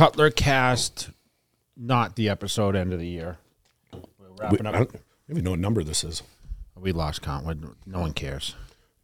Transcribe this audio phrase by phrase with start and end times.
[0.00, 1.10] Cutler cast,
[1.76, 3.36] not the episode end of the year.
[3.92, 4.00] We're
[4.30, 4.92] We, wrapping I up.
[4.92, 6.22] don't even know what number this is.
[6.74, 7.44] We lost count.
[7.44, 7.54] We-
[7.84, 8.56] No one cares.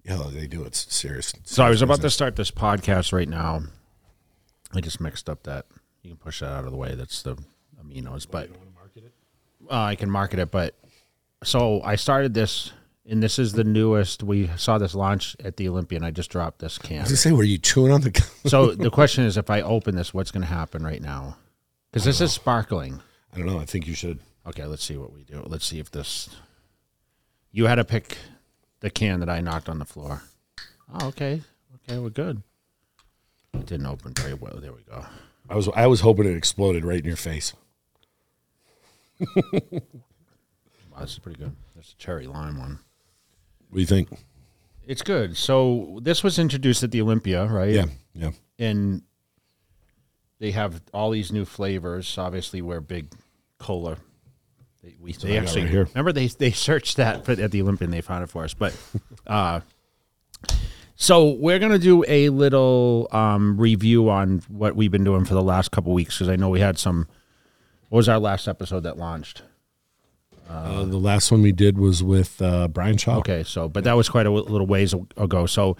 [0.06, 0.64] Yeah, they do.
[0.64, 1.34] It's serious.
[1.44, 3.64] So I was about to start this podcast right now.
[4.72, 5.66] I just mixed up that.
[6.02, 6.94] You can push that out of the way.
[6.94, 7.36] That's the
[7.78, 8.48] aminos, but
[9.70, 10.50] uh, I can market it.
[10.50, 10.74] But
[11.44, 12.72] so I started this,
[13.08, 14.22] and this is the newest.
[14.22, 16.00] We saw this launch at the Olympia.
[16.02, 17.02] I just dropped this can.
[17.02, 18.26] Does it say were you chewing on the?
[18.46, 21.36] So the question is, if I open this, what's going to happen right now?
[21.90, 23.00] Because this is sparkling.
[23.32, 23.58] I don't know.
[23.58, 24.20] I think you should.
[24.46, 25.42] Okay, let's see what we do.
[25.46, 26.28] Let's see if this.
[27.50, 28.18] You had to pick
[28.80, 30.22] the can that I knocked on the floor.
[30.92, 31.42] Oh, okay.
[31.88, 32.42] Okay, we're good.
[33.54, 34.58] It didn't open very well.
[34.60, 35.04] There we go.
[35.48, 37.52] I was I was hoping it exploded right in your face.
[40.96, 41.54] Wow, this is pretty good.
[41.74, 42.78] That's a cherry lime one.
[43.68, 44.08] What do you think?
[44.86, 45.36] It's good.
[45.36, 47.72] So this was introduced at the Olympia, right?
[47.72, 48.30] Yeah, yeah.
[48.58, 49.02] And
[50.38, 52.16] they have all these new flavors.
[52.18, 53.12] Obviously, we're big
[53.58, 53.96] cola.
[54.82, 57.88] They, we, they actually right remember they they searched that for, at the Olympia.
[57.88, 58.76] They found it for us, but
[59.26, 59.60] uh,
[60.94, 65.42] so we're gonna do a little um, review on what we've been doing for the
[65.42, 67.08] last couple weeks because I know we had some.
[67.88, 69.42] What was our last episode that launched?
[70.48, 73.18] Uh, the last one we did was with uh, Brian Shaw.
[73.18, 75.46] Okay, so but that was quite a w- little ways ago.
[75.46, 75.76] So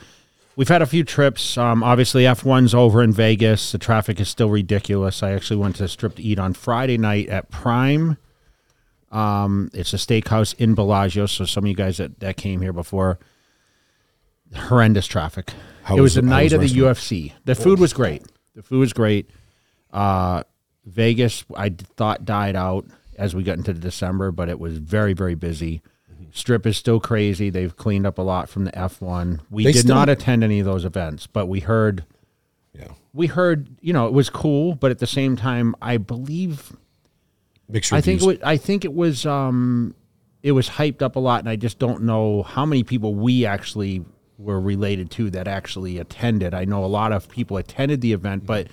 [0.57, 1.57] we've had a few trips.
[1.57, 3.73] Um, obviously, F1's over in Vegas.
[3.73, 5.23] The traffic is still ridiculous.
[5.23, 8.17] I actually went to Strip to eat on Friday night at Prime.
[9.13, 11.27] Um, it's a steakhouse in Bellagio.
[11.27, 13.19] So some of you guys that, that came here before,
[14.55, 15.53] horrendous traffic.
[15.85, 16.97] How it was was- the night of the restaurant?
[16.99, 17.33] UFC.
[17.45, 18.25] The food was great.
[18.55, 19.31] The food was great.
[19.93, 20.43] Uh,
[20.85, 22.87] Vegas, I d- thought died out
[23.19, 25.83] as we got into December, but it was very, very busy.
[26.33, 27.51] Strip is still crazy.
[27.51, 29.41] They've cleaned up a lot from the F1.
[29.51, 32.05] We They did still- not attend any of those events, but we heard
[32.75, 36.77] Yeah, we heard, you know, it was cool, but at the same time, I believe
[37.69, 38.41] mixed I think it reviews.
[38.41, 39.95] was, I think it was um
[40.43, 43.47] it was hyped up a lot and I just don't know how many people we
[43.47, 44.05] actually
[44.39, 46.53] were related to that actually attended.
[46.53, 48.69] I know a lot of people attended the event, but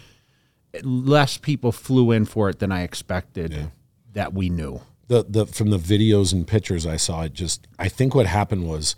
[0.83, 3.69] less people flew in for it than I expected
[4.13, 4.81] that we knew.
[5.07, 7.23] the the from the videos and pictures I saw.
[7.23, 8.95] It just I think what happened was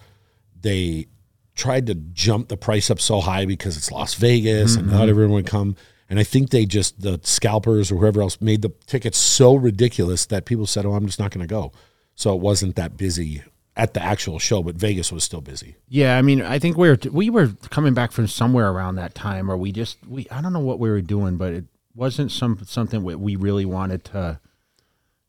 [0.62, 1.08] they
[1.56, 5.10] tried to jump the price up so high because it's Las Vegas and not mm-hmm.
[5.10, 5.76] everyone would come.
[6.10, 10.26] And I think they just the scalpers or whoever else made the tickets so ridiculous
[10.28, 11.72] that people said, "Oh, I'm just not going to go."
[12.14, 13.42] So it wasn't that busy
[13.76, 15.76] at the actual show, but Vegas was still busy.
[15.90, 19.16] Yeah, I mean, I think we were we were coming back from somewhere around that
[19.16, 21.66] time, or we just we I don't know what we were doing, but it
[21.96, 24.40] wasn't some something we- we really wanted to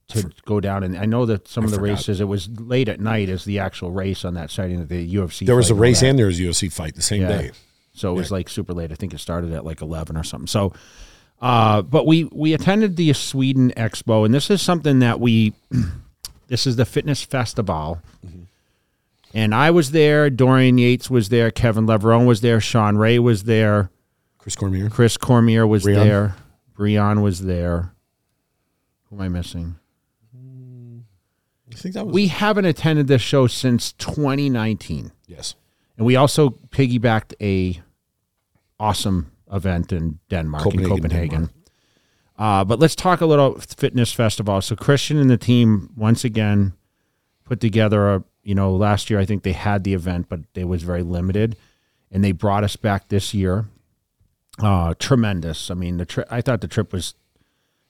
[0.08, 0.82] to go down.
[0.84, 1.92] And I know that some of the forgot.
[1.92, 5.14] races, it was late at night as the actual race on that sighting of the
[5.14, 5.46] UFC.
[5.46, 7.28] There was a and race and there was a UFC fight the same Yeah.
[7.38, 7.50] day.
[7.92, 8.92] So it was like super late.
[8.92, 10.46] I think it started at like eleven or something.
[10.46, 10.74] So,
[11.40, 15.54] uh, but we we attended the Sweden Expo, and this is something that we.
[16.48, 18.02] this is the Fitness Festival,
[19.32, 20.28] and I was there.
[20.28, 21.50] Dorian Yates was there.
[21.50, 22.60] Kevin Levrone was there.
[22.60, 23.90] Shawn Ray was there.
[24.38, 24.90] Chris Cormier.
[24.90, 26.36] Chris Cormier was there.
[26.78, 27.92] Breon was there.
[29.08, 29.76] Who am I missing?
[31.76, 35.12] I think that was We haven't attended this show since 2019.
[35.26, 35.54] yes.
[35.98, 37.80] And we also piggybacked a
[38.78, 41.30] awesome event in Denmark, in Copenhagen, Copenhagen.
[41.30, 41.50] Denmark.
[42.38, 44.60] Uh, but let's talk a little fitness festival.
[44.60, 46.74] So Christian and the team once again
[47.44, 50.68] put together a you know last year I think they had the event, but it
[50.68, 51.56] was very limited,
[52.10, 53.64] and they brought us back this year.
[54.58, 55.70] Uh, tremendous.
[55.70, 57.14] I mean, the tri- I thought the trip was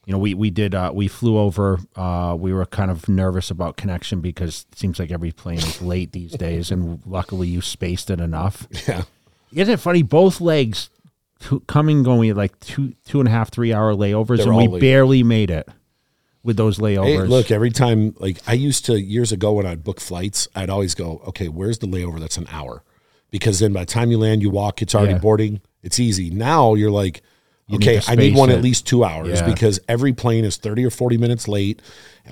[0.07, 1.79] you know, we we did uh, we flew over.
[1.95, 5.83] Uh, we were kind of nervous about connection because it seems like every plane is
[5.83, 8.67] late these days, and luckily you spaced it enough.
[8.89, 9.03] Yeah.
[9.53, 10.03] Isn't it funny?
[10.03, 10.89] Both legs
[11.41, 14.69] two, coming going like two two and a half three hour layovers, They're and we
[14.69, 14.81] late.
[14.81, 15.69] barely made it
[16.45, 17.05] with those layovers.
[17.07, 20.71] Hey, look, every time, like I used to years ago when I'd book flights, I'd
[20.71, 22.85] always go, okay, where's the layover that's an hour?
[23.33, 25.19] Because then by the time you land, you walk, it's already Yeah.
[25.19, 26.31] boarding, it's easy.
[26.31, 27.23] Now you're like,
[27.69, 28.55] need okay, to I need one it.
[28.55, 29.47] at least two hours Yeah.
[29.47, 31.83] because every plane is 30 or 40 minutes late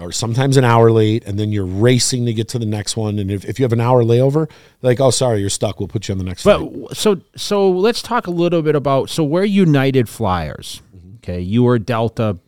[0.00, 1.24] or sometimes an hour late.
[1.26, 3.18] And then you're racing to get to the next one.
[3.18, 4.48] And if, if you have an hour layover,
[4.82, 5.80] like, oh, sorry, you're stuck.
[5.80, 6.60] We'll put you on the next flight.
[6.88, 10.82] But so so let's talk a little bit about so we're United Flyers.
[10.96, 11.16] Mm-hmm.
[11.16, 12.38] Okay, you were Delta.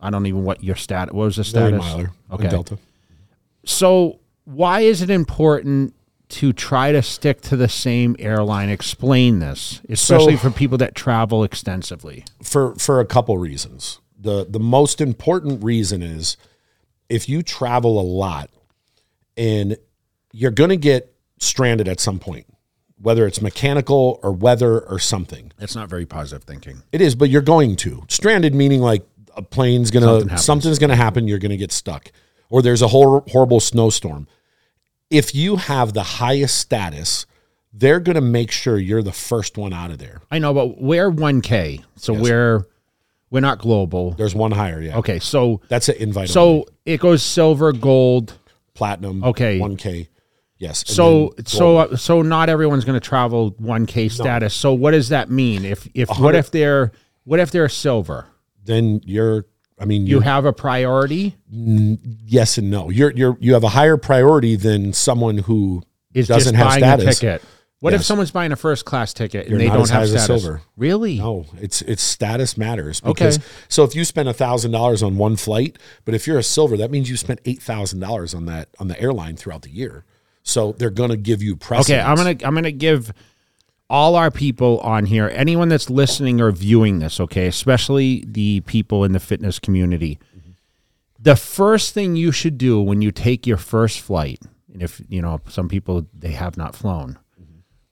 [0.00, 1.12] I don't even what your stat.
[1.12, 1.78] What was the status?
[1.80, 2.48] miler Okay.
[2.48, 2.78] Delta.
[3.64, 5.94] So why is it important
[6.30, 8.68] to try to stick to the same airline?
[8.68, 12.24] Explain this, especially So- for people that travel extensively.
[12.42, 14.00] for for a couple reasons.
[14.20, 16.36] The the most important reason is
[17.08, 18.50] if you travel a lot
[19.36, 19.76] and
[20.32, 22.46] you're going to get stranded at some point.
[23.00, 25.52] whether it's mechanical or weather or something.
[25.60, 26.82] It's not very positive thinking.
[26.90, 28.02] It is, but you're going to.
[28.08, 31.28] Stranded meaning like a plane's gonna Something something's gonna happen.
[31.28, 32.10] You're gonna get stuck,
[32.50, 34.26] or there's a whole horrible snowstorm.
[35.10, 37.26] If you have the highest status,
[37.72, 40.20] they're gonna make sure you're the first one out of there.
[40.30, 42.66] I know, but we're 1K, so we're
[43.30, 44.12] we're not global.
[44.12, 44.98] There's one higher, yeah.
[44.98, 46.34] Okay, so That's an invite.
[46.36, 46.62] only.
[46.64, 48.38] so it goes silver, gold.
[48.74, 49.22] platinum.
[49.24, 49.58] Okay.
[49.58, 50.08] one k.
[50.58, 50.84] Yes.
[50.86, 54.54] So so uh, so not everyone's going to travel 1K status.
[54.54, 55.64] So what does that mean?
[55.64, 56.92] If if what if they're
[57.24, 58.26] what if they're silver?
[58.64, 59.46] then you're.
[59.80, 61.36] I mean, You have a priority.
[61.50, 62.90] yes and no.
[62.90, 65.82] You're you're you have a higher priority than someone who
[66.14, 67.18] Is doesn't just have buying status.
[67.18, 67.42] a ticket.
[67.80, 70.02] What if someone's buying a first class ticket and You're they not don't as have
[70.02, 70.42] as a status?
[70.42, 70.62] silver.
[70.76, 71.18] Really?
[71.18, 73.30] No, it's it's status matters Okay.
[73.68, 76.76] so if you spend a thousand dollars on one flight, but if you're a silver,
[76.76, 80.04] that means you spent eight thousand dollars on that on the airline throughout the year.
[80.42, 82.00] So they're gonna give you precedence.
[82.02, 83.12] Okay, I'm gonna I'm gonna give
[83.90, 89.04] all our people on here, anyone that's listening or viewing this, okay, especially the people
[89.04, 90.18] in the fitness community.
[91.18, 94.40] The first thing you should do when you take your first flight,
[94.72, 97.18] and if you know some people they have not flown,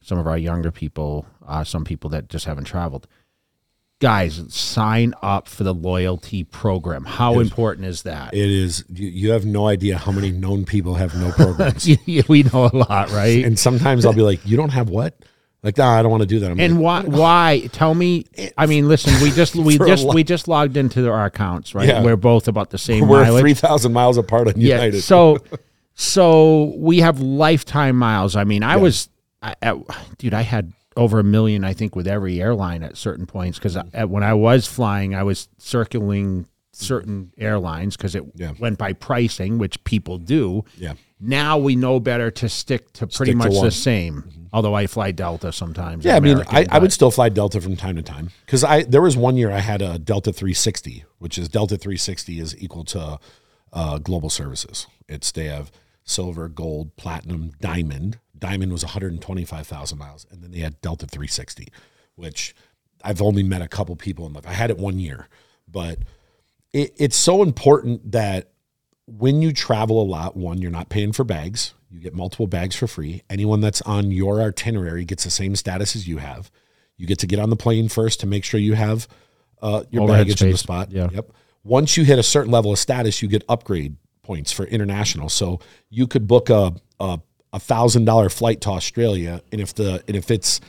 [0.00, 3.08] some of our younger people, uh, some people that just haven't traveled.
[3.98, 7.04] Guys, sign up for the loyalty program.
[7.06, 8.34] How important is that?
[8.34, 11.88] It is you, you have no idea how many known people have no programs.
[12.28, 13.42] we know a lot, right?
[13.44, 15.14] and sometimes I'll be like, You don't have what?
[15.66, 16.50] Like, nah, I don't want to do that.
[16.52, 17.18] I'm And like, why?
[17.18, 17.66] Why?
[17.72, 18.24] Tell me.
[18.56, 19.12] I mean, listen.
[19.22, 21.88] We just we just we just logged into our accounts, right?
[21.88, 22.02] Yeah.
[22.02, 23.40] We're both about the same we're mileage.
[23.42, 24.94] three thousand miles apart on United.
[24.94, 25.00] yeah.
[25.00, 25.38] So,
[25.94, 28.36] so we have lifetime miles.
[28.36, 29.08] I mean, I was,
[29.42, 29.54] I,
[30.18, 33.76] dude, I had over a million, I think, with every airline at certain points because
[34.08, 38.52] when I was flying, I was circling certain airlines because it Yeah.
[38.58, 40.64] went by pricing, which people do.
[40.78, 40.94] yeah.
[41.18, 43.70] Now we know better to stick to pretty Stick to much the one.
[43.70, 44.14] same.
[44.16, 44.45] Mm-hmm.
[44.56, 46.02] Although I fly Delta sometimes.
[46.02, 48.64] Yeah, I mean, American, I, I would still fly Delta from time to time because
[48.64, 52.56] I there was one year I had a Delta 360, which is Delta 360 is
[52.56, 53.18] equal to
[53.74, 54.86] uh, global services.
[55.10, 55.70] It's they have
[56.04, 58.18] silver, gold, platinum, diamond.
[58.38, 61.68] Diamond was 125,000 miles, and then they had Delta 360,
[62.14, 62.54] which
[63.04, 64.46] I've only met a couple people in life.
[64.46, 65.28] I had it one year,
[65.68, 65.98] but
[66.72, 68.52] it, it's so important that
[69.06, 71.74] when you travel a lot, one, you're not paying for bags.
[71.90, 73.22] You get multiple bags for free.
[73.30, 76.50] Anyone that's on your itinerary gets the same status as you have.
[76.96, 79.06] You get to get on the plane first to make sure you have
[79.62, 80.90] uh, your Overhead baggage in the spot.
[80.90, 81.08] yeah.
[81.12, 81.30] Yep.
[81.64, 85.28] Once you hit a certain level of status, you get upgrade points for international.
[85.28, 85.60] So
[85.90, 86.74] you could book a
[87.52, 90.60] a thousand dollar flight to Australia, and if the and if it's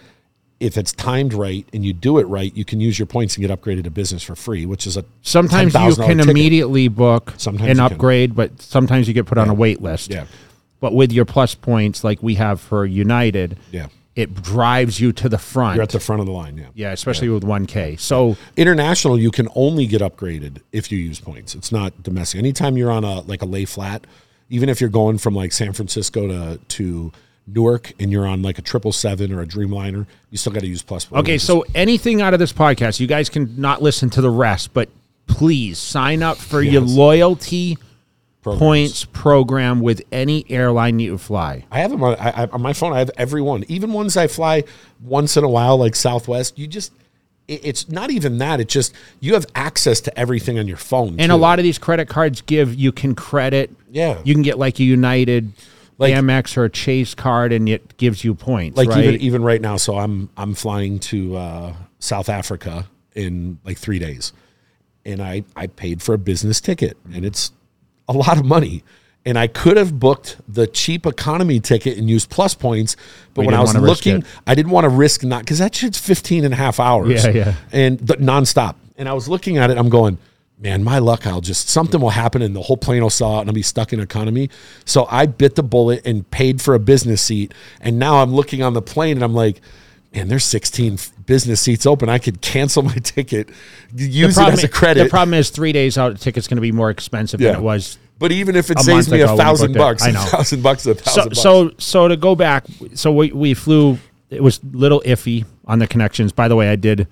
[0.60, 3.46] if it's timed right and you do it right, you can use your points and
[3.46, 6.30] get upgraded to business for free, which is a Sometimes you $10,000 can ticket.
[6.32, 7.94] immediately book Sometimes and you can.
[7.94, 10.10] upgrade, but sometimes you get put on a wait list.
[10.10, 10.26] Yeah.
[10.80, 13.88] But with your plus points, like we have for United, Yeah.
[14.16, 15.76] it drives you to the front.
[15.76, 16.66] You're at the front of the line, yeah.
[16.76, 18.00] yeah, especially with 1K.
[18.00, 21.56] So International, you can only get upgraded if you use points.
[21.56, 22.40] It's not domestic.
[22.40, 24.06] Anytime you're on a like a lay flat,
[24.50, 27.12] even if you're going from like San Francisco to to
[27.50, 30.68] Newark and you're on like a triple seven or a Dreamliner, you still got to
[30.68, 31.22] use plus points.
[31.22, 34.74] Okay, so anything out of this podcast, you guys can not listen to the rest,
[34.74, 34.90] but
[35.28, 37.78] please sign up for your loyalty
[38.52, 38.60] Programs.
[38.60, 41.66] points program with any airline you fly.
[41.72, 42.94] I have them on, I, I, on my phone.
[42.94, 44.64] I have every one, even ones I fly
[45.02, 46.58] once in a while, like Southwest.
[46.58, 46.92] You just,
[47.48, 48.60] it, it's not even that.
[48.60, 51.20] It's just you have access to everything on your phone.
[51.20, 53.72] And a lot of these credit cards give you can credit.
[53.90, 54.20] Yeah.
[54.24, 55.52] You can get like a United
[55.98, 58.78] Like- Amex or a Chase card and it gives you points.
[58.78, 59.04] like right?
[59.04, 59.78] even even right now.
[59.78, 64.32] So I'm I'm flying to uh, South Africa in like three days,
[65.06, 67.52] and I I paid for a business ticket, and it's
[68.08, 68.84] a lot of money.
[69.26, 72.96] And I could have booked the cheap economy ticket and used plus points,
[73.34, 74.24] but We when I was looking.
[74.46, 77.26] I didn't want to risk not because that shit's 15 and a half hours.
[77.26, 77.54] Yeah, yeah.
[77.74, 78.76] And the, nonstop.
[78.96, 80.18] And I was looking at it, I'm going,
[80.60, 83.42] man, my luck, I'll just, something will happen and the whole plane will sell out
[83.42, 84.50] and I'll be stuck in economy.
[84.86, 87.54] So I bit the bullet and paid for a business seat.
[87.82, 89.62] And now I'm looking on the plane and I'm like,
[90.14, 92.10] man, there's 16 business seats open.
[92.10, 93.50] I could cancel my ticket,
[93.96, 95.04] use it as a credit.
[95.06, 97.52] The problem is three days out, the ticket's going to be more expensive Yeah.
[97.52, 97.98] than it was.
[98.20, 100.20] but even if it a saves me a thousand bucks, I a know.
[100.22, 101.40] thousand bucks, a thousand So, bucks.
[101.42, 103.98] so, so to go back, so we, we flew.
[104.30, 106.32] It was a little iffy on the connections.
[106.34, 107.08] By the way, I did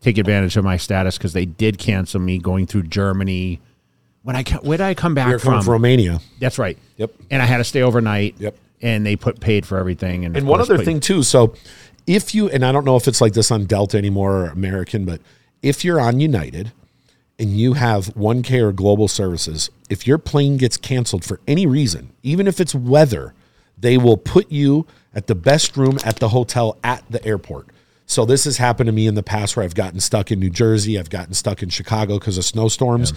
[0.00, 3.60] take advantage of my status because they did cancel me going through Germany.
[4.22, 5.62] When I where did I come back you're from?
[5.62, 6.20] from Romania.
[6.40, 6.78] That's right.
[6.98, 7.10] Yep.
[7.30, 8.36] And I had to stay overnight.
[8.38, 8.54] Yep.
[8.82, 10.24] And they put paid for everything.
[10.24, 11.22] And, And one other thing too.
[11.22, 11.54] So
[12.06, 15.04] if you and I don't know if it's like this on Delta anymore or American,
[15.04, 15.20] but
[15.62, 16.72] if you're on United
[17.38, 22.12] and you have 1K or global services, if your plane gets canceled for any reason,
[22.22, 23.34] even if it's weather,
[23.78, 27.68] they will put you at the best room at the hotel at the airport.
[28.06, 30.50] So this has happened to me in the past where I've gotten stuck in New
[30.50, 33.12] Jersey, I've gotten stuck in Chicago because of snowstorms.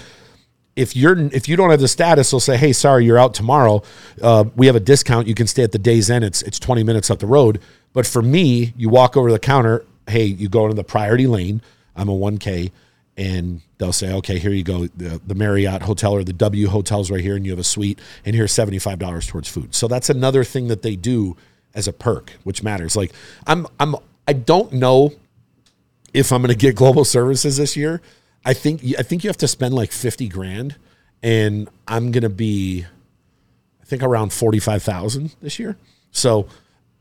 [0.75, 3.83] If you're if you don't have the status, they'll say, "Hey, sorry, you're out tomorrow.
[4.21, 5.27] Uh, we have a discount.
[5.27, 6.23] You can stay at the Days Inn.
[6.23, 7.59] It's it's 20 minutes up the road."
[7.93, 9.85] But for me, you walk over the counter.
[10.07, 11.61] Hey, you go into the priority lane.
[11.95, 12.71] I'm a 1K,
[13.15, 14.87] and they'll say, "Okay, here you go.
[14.87, 17.99] The, the Marriott hotel or the W hotels right here, and you have a suite,
[18.25, 21.37] and here's seventy five dollars towards food." So that's another thing that they do
[21.75, 22.95] as a perk, which matters.
[22.95, 23.13] Like
[23.45, 23.95] I'm I'm
[24.27, 25.13] I don't know
[26.13, 28.01] if I'm going to get global services this year.
[28.45, 30.75] I think I think you have to spend like 50 grand
[31.21, 32.85] and I'm going to be
[33.81, 35.77] I think around 45,000 this year.
[36.11, 36.47] So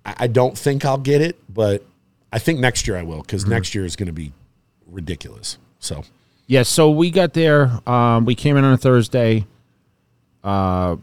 [0.05, 1.85] I, don't think I'll get it, but
[2.33, 4.33] I think next year I will because next year is going to be
[4.87, 5.59] ridiculous.
[5.79, 6.05] So
[6.47, 7.71] Yeah, so we got there.
[7.89, 9.47] Um, we came in on a Thursday.
[10.43, 10.97] Uh,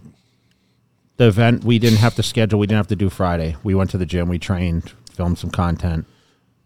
[1.17, 2.59] the event we didn't have to schedule.
[2.59, 3.55] We didn't have to do Friday.
[3.63, 4.29] We went to the gym.
[4.29, 6.05] We trained, filmed some content.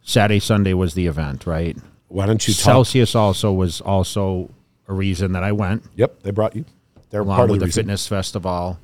[0.02, 1.78] Saturday, Sunday was the event, right?
[2.14, 2.64] why don't you talk?
[2.64, 4.52] Celsius also was also
[4.88, 6.64] a reason that I went, Yep, they brought you.
[7.10, 8.80] They're along part of the the fitness festival,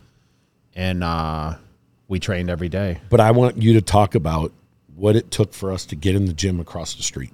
[0.75, 1.55] and uh,
[2.09, 2.99] we trained every day.
[3.09, 4.51] But I want you to talk about
[4.95, 7.31] what it took for us to get in the gym across the street.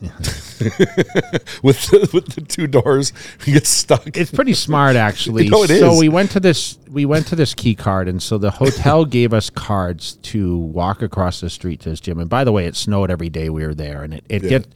[0.00, 3.12] with the, with the two doors,
[3.44, 4.16] we get stuck.
[4.16, 5.48] It's pretty smart, actually.
[5.50, 6.00] No, it so is.
[6.00, 6.78] we went to this.
[6.88, 11.02] We went to this key card, and so the hotel gave us cards to walk
[11.02, 12.18] across the street to this gym.
[12.18, 14.68] And by the way, it snowed every day we were there, and it it get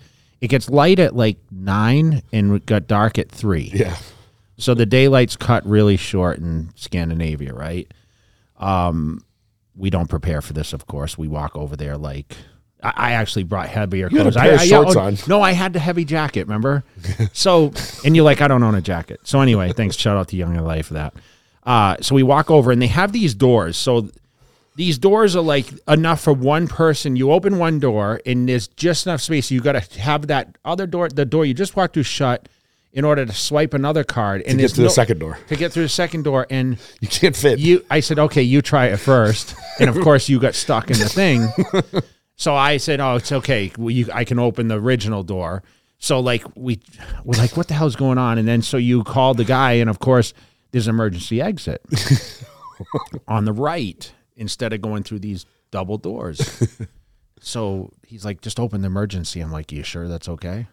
[0.43, 3.71] it gets light at like nine, and it got dark at three.
[3.73, 3.97] yeah,
[4.59, 7.91] So the daylight's cut really short in Scandinavia, right?
[8.57, 9.25] Um,
[9.77, 11.19] we don't prepare for this, of course.
[11.19, 12.37] We walk over there like
[12.83, 14.37] I, I actually brought heavier had a clothes.
[14.37, 15.17] pair I, I- shorts oh, on.
[15.27, 16.47] No, I had the heavy jacket.
[16.47, 16.85] Remember?
[17.33, 17.73] so,
[18.05, 19.21] and you're like, I don't own a jacket.
[19.25, 19.97] So anyway, thanks.
[19.97, 21.15] Shout out to Young Life for that.
[21.65, 23.77] Uh, so we walk over and they have these doors.
[23.77, 24.11] So
[24.77, 27.17] these doors are like enough for one person.
[27.17, 29.51] You open one door and there's just enough space.
[29.51, 32.49] You got to have that other door, the door you just walked through, shut
[32.95, 35.57] in order to swipe another card and to get there's to the second door, to
[35.57, 37.59] get through the second door and you can't fit.
[37.59, 39.55] you i said okay you try it first.
[39.79, 41.49] And of course you got stuck in the thing.
[42.37, 43.73] So i said oh it's okay.
[43.77, 45.63] Well, you, i can open the original door.
[45.99, 46.81] So like we
[47.25, 48.39] we're like what the hell's going on?
[48.39, 50.33] And then so you called the guy and of course
[50.71, 51.85] there's an emergency exit
[53.29, 56.63] on the right instead of going through these double doors.
[57.41, 59.41] So he's like just open the emergency.
[59.41, 60.69] I'm like you sure that's okay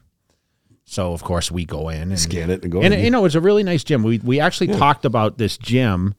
[0.91, 2.81] so of course we go in and Scan it and go.
[2.81, 3.03] and in.
[3.05, 4.03] you know, it's a really nice gym.
[4.03, 6.15] We we actually talked about this gym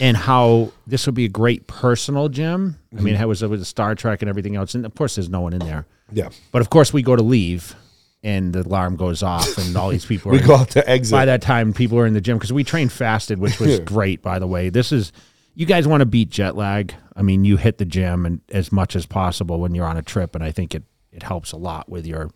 [0.00, 2.78] and how this would be a great personal gym.
[2.92, 3.04] I Mm-hmm.
[3.04, 5.52] mean, it was with Star Trac and everything else, and of course, there's no one
[5.52, 5.84] in there.
[6.12, 7.74] yeah, But of course, we go to leave,
[8.22, 10.30] and the alarm goes off, and all these people.
[10.32, 11.12] Are we in- go out to exit.
[11.12, 14.22] by that time, people are in the gym because we trained fasted, which was great,
[14.22, 14.70] by the way.
[14.70, 15.12] This is
[15.54, 16.94] you guys want to beat jet lag.
[17.14, 20.02] I mean, you hit the gym and as much as possible when you're on a
[20.02, 22.30] trip, and I think it it helps a lot with your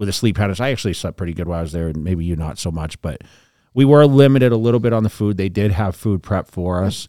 [0.00, 0.58] with the sleep patterns.
[0.60, 3.00] I actually slept pretty good while I was there, and maybe you not so much,
[3.02, 3.22] but
[3.74, 5.36] we were limited a little bit on the food.
[5.36, 7.06] They did have food prep for us.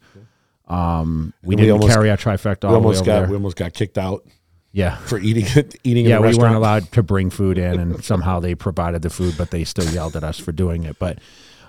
[0.68, 3.28] Um, we And we didn't almost- carry our trifecta we almost got there.
[3.30, 4.26] we almost got kicked out
[4.72, 5.46] yeah, for eating
[5.84, 6.06] eating.
[6.06, 6.52] yeah, in we restaurant.
[6.52, 9.90] weren't allowed to bring food in, and somehow they provided the food, but they still
[9.92, 10.98] yelled at us for doing it.
[11.00, 11.18] But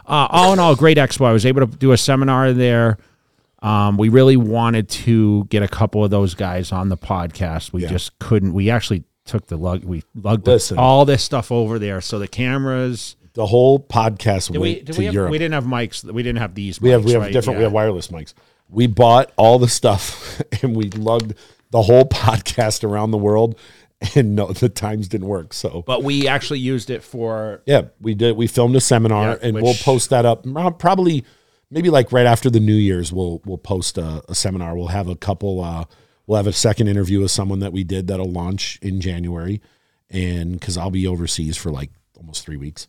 [0.06, 1.26] uh, all in all, great expo.
[1.26, 2.98] I was able to do a seminar there.
[3.60, 7.72] Um, we really wanted to get a couple of those guys on the podcast.
[7.72, 7.88] We Yeah.
[7.90, 8.52] just couldn't.
[8.54, 9.84] We actually took the lug.
[9.84, 10.78] We lugged Listen.
[10.78, 12.00] all this stuff over there.
[12.00, 13.16] So the cameras.
[13.34, 14.82] The whole podcast went we?
[14.82, 15.30] To we, have, Europe.
[15.30, 16.04] we didn't have mics.
[16.04, 16.80] We didn't have these.
[16.82, 17.32] We have mics, we have right?
[17.32, 17.56] different.
[17.58, 17.66] We Yeah.
[17.68, 18.34] have wireless mics.
[18.68, 21.34] We bought all the stuff and we lugged
[21.70, 23.58] the whole podcast around the world,
[24.14, 25.54] and no, the times didn't work.
[25.54, 28.36] So But we actually used it for yeah, we did.
[28.36, 30.44] We filmed a seminar, Yeah, and we'll which- post that up
[30.78, 31.24] probably
[31.70, 33.14] maybe like right after the New Year's.
[33.14, 34.76] We'll we'll post a, a seminar.
[34.76, 35.64] We'll have a couple.
[35.64, 35.84] Uh,
[36.26, 39.60] we'll have a second interview with someone that we did that'll launch in January,
[40.10, 42.86] and because I'll be overseas for like almost three weeks,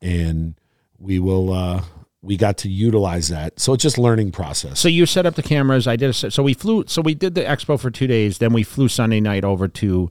[0.00, 0.54] and
[0.98, 1.52] we will.
[1.52, 1.82] Uh,
[2.24, 4.78] we got to utilize that, so it's just learning process.
[4.78, 5.88] So you set up the cameras.
[5.88, 6.10] I did.
[6.10, 6.84] A, so we flew.
[6.86, 8.38] So we did the expo for two days.
[8.38, 10.08] Then we flew Sunday night over to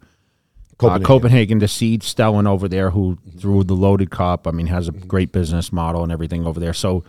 [0.78, 4.46] Copenhagen, uh, Copenhagen to see Stellan over there, who threw the loaded cup.
[4.46, 6.74] I mean, has a great business model and everything over there.
[6.74, 7.06] So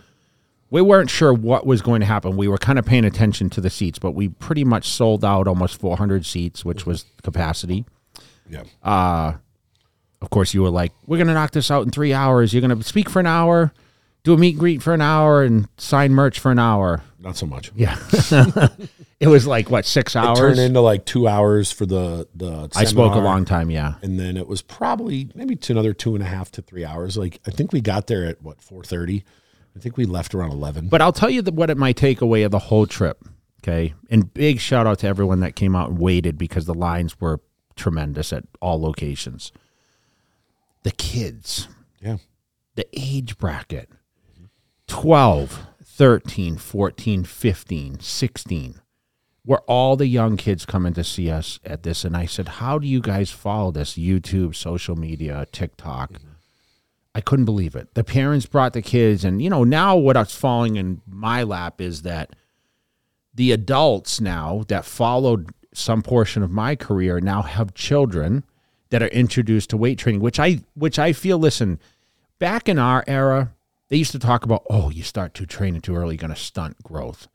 [0.73, 2.35] we weren't sure what was going to happen.
[2.35, 5.47] We were kind of paying attention to the seats, but we pretty much sold out
[5.47, 7.85] almost 400 seats, which was capacity.
[8.49, 8.63] Yeah.
[8.83, 9.33] Uh,
[10.21, 12.53] Of course, you were like, "We're going to knock this out in three hours.
[12.53, 13.71] You're going to speak for an hour,
[14.23, 17.35] do a meet and greet for an hour, and sign merch for an hour." Not
[17.37, 17.71] so much.
[17.75, 17.97] Yeah.
[19.19, 20.39] it was like what six It hours.
[20.39, 22.69] turned into like two hours for the the.
[22.75, 23.69] I spoke a long time.
[23.69, 23.93] Yeah.
[24.01, 27.15] and then it was probably maybe to another two and a half to three hours.
[27.17, 29.23] Like I think we got there at what four thirty.
[29.75, 30.87] I think we left around eleven.
[30.87, 33.23] But I'll tell you the, what it might take away of the whole trip.
[33.63, 33.93] Okay.
[34.09, 37.39] And big shout out to everyone that came out and waited because the lines were
[37.75, 39.51] tremendous at all locations.
[40.83, 41.69] The kids,
[42.01, 42.17] Yeah.
[42.75, 43.89] the age bracket
[44.87, 48.81] 12, 13, 14, 15, 16
[49.45, 52.03] were all the young kids coming to see us at this.
[52.03, 53.93] And I said, How do you guys follow this?
[53.97, 56.13] YouTube, social media, TikTok.
[56.13, 56.27] Mm-hmm.
[57.15, 57.93] I couldn't believe it.
[57.93, 62.01] The parents brought the kids, and you know, now what's falling in my lap is
[62.01, 62.35] that
[63.33, 68.43] the adults now that followed some portion of my career now have children
[68.89, 71.79] that are introduced to weight training, which I which I feel listen,
[72.39, 73.53] back in our era,
[73.89, 76.81] they used to talk about, oh, you start to training too early, going to stunt
[76.83, 77.27] growth.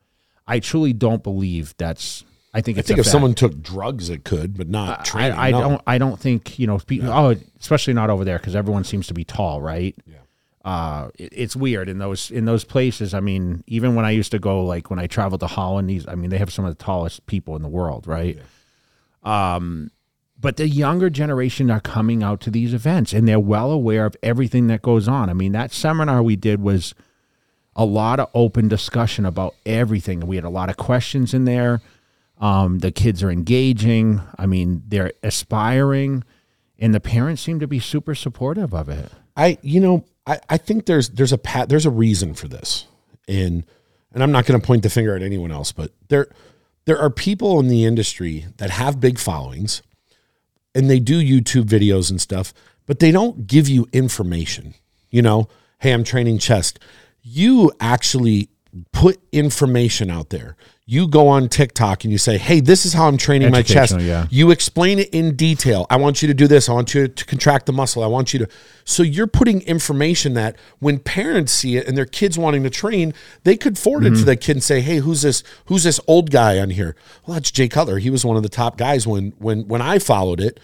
[0.46, 2.24] I truly don't believe that's.
[2.54, 3.12] I think I think if fact.
[3.12, 5.38] someone took drugs, it could, but not training.
[5.38, 5.60] I, I no.
[5.60, 5.82] don't.
[5.86, 6.78] I don't think you know.
[6.78, 9.94] Pe- Oh, especially not over there because everyone seems to be tall, right?
[10.06, 10.16] Yeah.
[10.64, 13.12] Uh, it, it's weird in those in those places.
[13.12, 16.08] I mean, even when I used to go, like when I traveled to Holland, these.
[16.08, 18.38] I mean, they have some of the tallest people in the world, right?
[19.22, 19.90] Um,
[20.40, 24.16] but the younger generation are coming out to these events, and they're well aware of
[24.22, 25.28] everything that goes on.
[25.28, 26.94] I mean, that seminar we did was
[27.74, 30.20] a lot of open discussion about everything.
[30.20, 31.80] We had a lot of questions in there.
[32.40, 34.20] Um, the kids are engaging.
[34.38, 36.22] I mean, they're aspiring,
[36.78, 39.10] and the parents seem to be super supportive of it.
[39.38, 42.86] I you know I, I think there's there's a pat there's a reason for this
[43.26, 43.64] and
[44.12, 46.28] and I'm not going to point the finger at anyone else but there
[46.84, 49.82] there are people in the industry that have big followings
[50.74, 52.52] and they do YouTube videos and stuff
[52.84, 54.74] but they don't give you information
[55.10, 56.80] you know hey I'm training chest
[57.22, 58.50] you actually
[58.92, 60.56] put information out there
[60.90, 64.00] you go on TikTok and you say hey this is how I'm training my chest
[64.00, 64.26] yeah.
[64.30, 65.86] you explain it in detail.
[65.90, 66.68] I want you to do this.
[66.68, 68.02] I want you to contract the muscle.
[68.02, 68.48] I want you to.
[68.84, 73.12] So you're putting information that when parents see it and their kids wanting to train,
[73.44, 74.24] they could forward it to mm-hmm.
[74.24, 75.42] the kid and say, "Hey, who's this?
[75.66, 76.96] Who's this old guy on here?
[77.26, 77.98] Well, that's Jay Cutler.
[77.98, 80.58] He was one of the top guys when when when I followed it."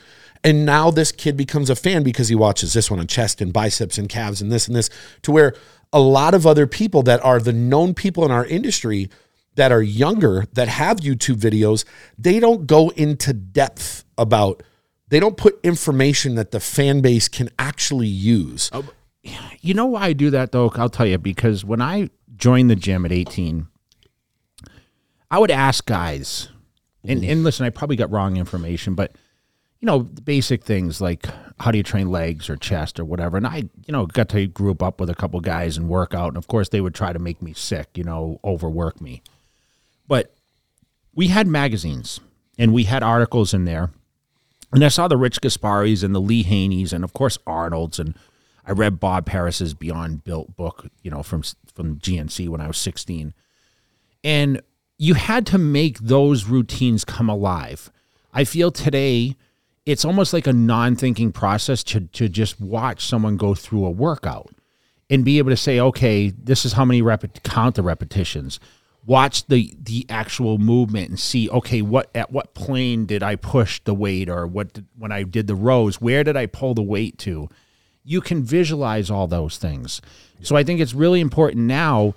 [0.44, 3.52] And now this kid becomes a fan because he watches this one on chest and
[3.52, 4.90] biceps and calves and this and this
[5.22, 5.54] to where
[5.90, 9.08] a lot of other people that are the known people in our industry
[9.54, 11.84] that are younger that have YouTube videos,
[12.18, 14.62] they don't go into depth about
[15.08, 18.68] they don't put information that the fan base can actually use.
[18.72, 18.84] Oh,
[19.60, 20.70] you know why I do that though?
[20.74, 23.66] I'll tell you because when I joined the gym at 18,
[25.30, 26.48] I would ask guys,
[27.04, 29.16] and, and listen, I probably got wrong information, but
[29.84, 31.26] you know, basic things like
[31.60, 33.36] how do you train legs or chest or whatever.
[33.36, 36.28] And I, you know, got to group up with a couple guys and work out.
[36.28, 39.22] And of course, they would try to make me sick, you know, overwork me.
[40.08, 40.32] But
[41.14, 42.18] we had magazines
[42.56, 43.90] and we had articles in there.
[44.72, 48.18] And I saw the Rich Gasparis and the Lee Haneys and of course Arnold's and
[48.66, 51.42] I read Bob Paris's Beyond Built book, you know, from
[51.74, 53.34] from GNC when I was 16.
[54.24, 54.62] And
[54.96, 57.90] you had to make those routines come alive.
[58.32, 59.36] I feel today
[59.86, 64.50] it's almost like a non-thinking process to to just watch someone go through a workout
[65.10, 68.58] and be able to say, okay, this is how many rep count the repetitions.
[69.06, 73.80] Watch the the actual movement and see, okay, what at what plane did I push
[73.84, 76.82] the weight, or what did, when I did the rows, where did I pull the
[76.82, 77.50] weight to?
[78.02, 80.00] You can visualize all those things.
[80.40, 82.14] So I think it's really important now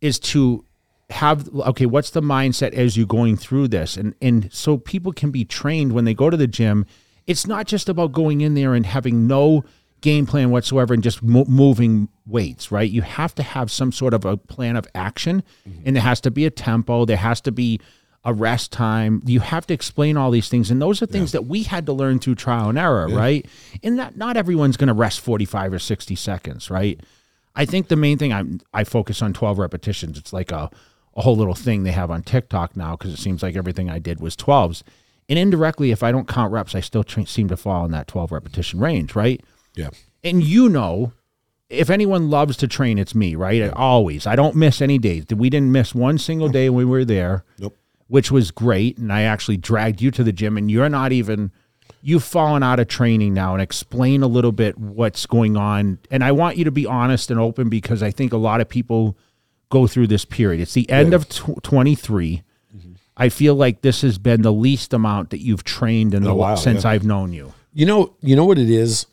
[0.00, 0.64] is to
[1.10, 5.30] have okay, what's the mindset as you're going through this, and and so people can
[5.30, 6.86] be trained when they go to the gym.
[7.26, 9.64] It's not just about going in there and having no
[10.00, 12.90] game plan whatsoever and just mo- moving weights, right?
[12.90, 15.82] You have to have some sort of a plan of action, mm-hmm.
[15.84, 17.04] and there has to be a tempo.
[17.04, 17.80] There has to be
[18.24, 19.22] a rest time.
[19.24, 21.92] You have to explain all these things, and those are things that we had to
[21.92, 23.46] learn through trial and error, right?
[23.82, 27.00] And not not everyone's going to rest forty five or sixty seconds, right?
[27.56, 30.18] I think the main thing I I focus on twelve repetitions.
[30.18, 30.70] It's like a
[31.16, 33.98] a whole little thing they have on TikTok now because it seems like everything I
[33.98, 34.84] did was twelves.
[35.30, 38.06] And indirectly, if I don't count reps, I still tra- seem to fall in that
[38.08, 39.40] twelve repetition range, right?
[39.76, 39.90] Yeah.
[40.22, 41.12] and you know
[41.70, 43.62] if anyone loves to train it's me right?
[43.62, 44.26] I always.
[44.26, 45.24] I don't miss any days.
[45.34, 47.78] We didn't miss one single day when we were there Nope.
[48.08, 51.52] which was great and i actually dragged you to the gym and you're not even
[52.02, 55.98] you've fallen out of training now and explain a little bit what's going on.
[56.10, 58.68] And i want you to be honest and open because i think a lot of
[58.68, 59.16] people
[59.68, 60.60] go through this period.
[60.60, 62.42] It's the end of tw 23
[63.20, 66.56] i feel like this has been the least amount that you've trained in the while,
[66.56, 66.90] since yeah.
[66.90, 69.06] i've known you You know, you know what it is?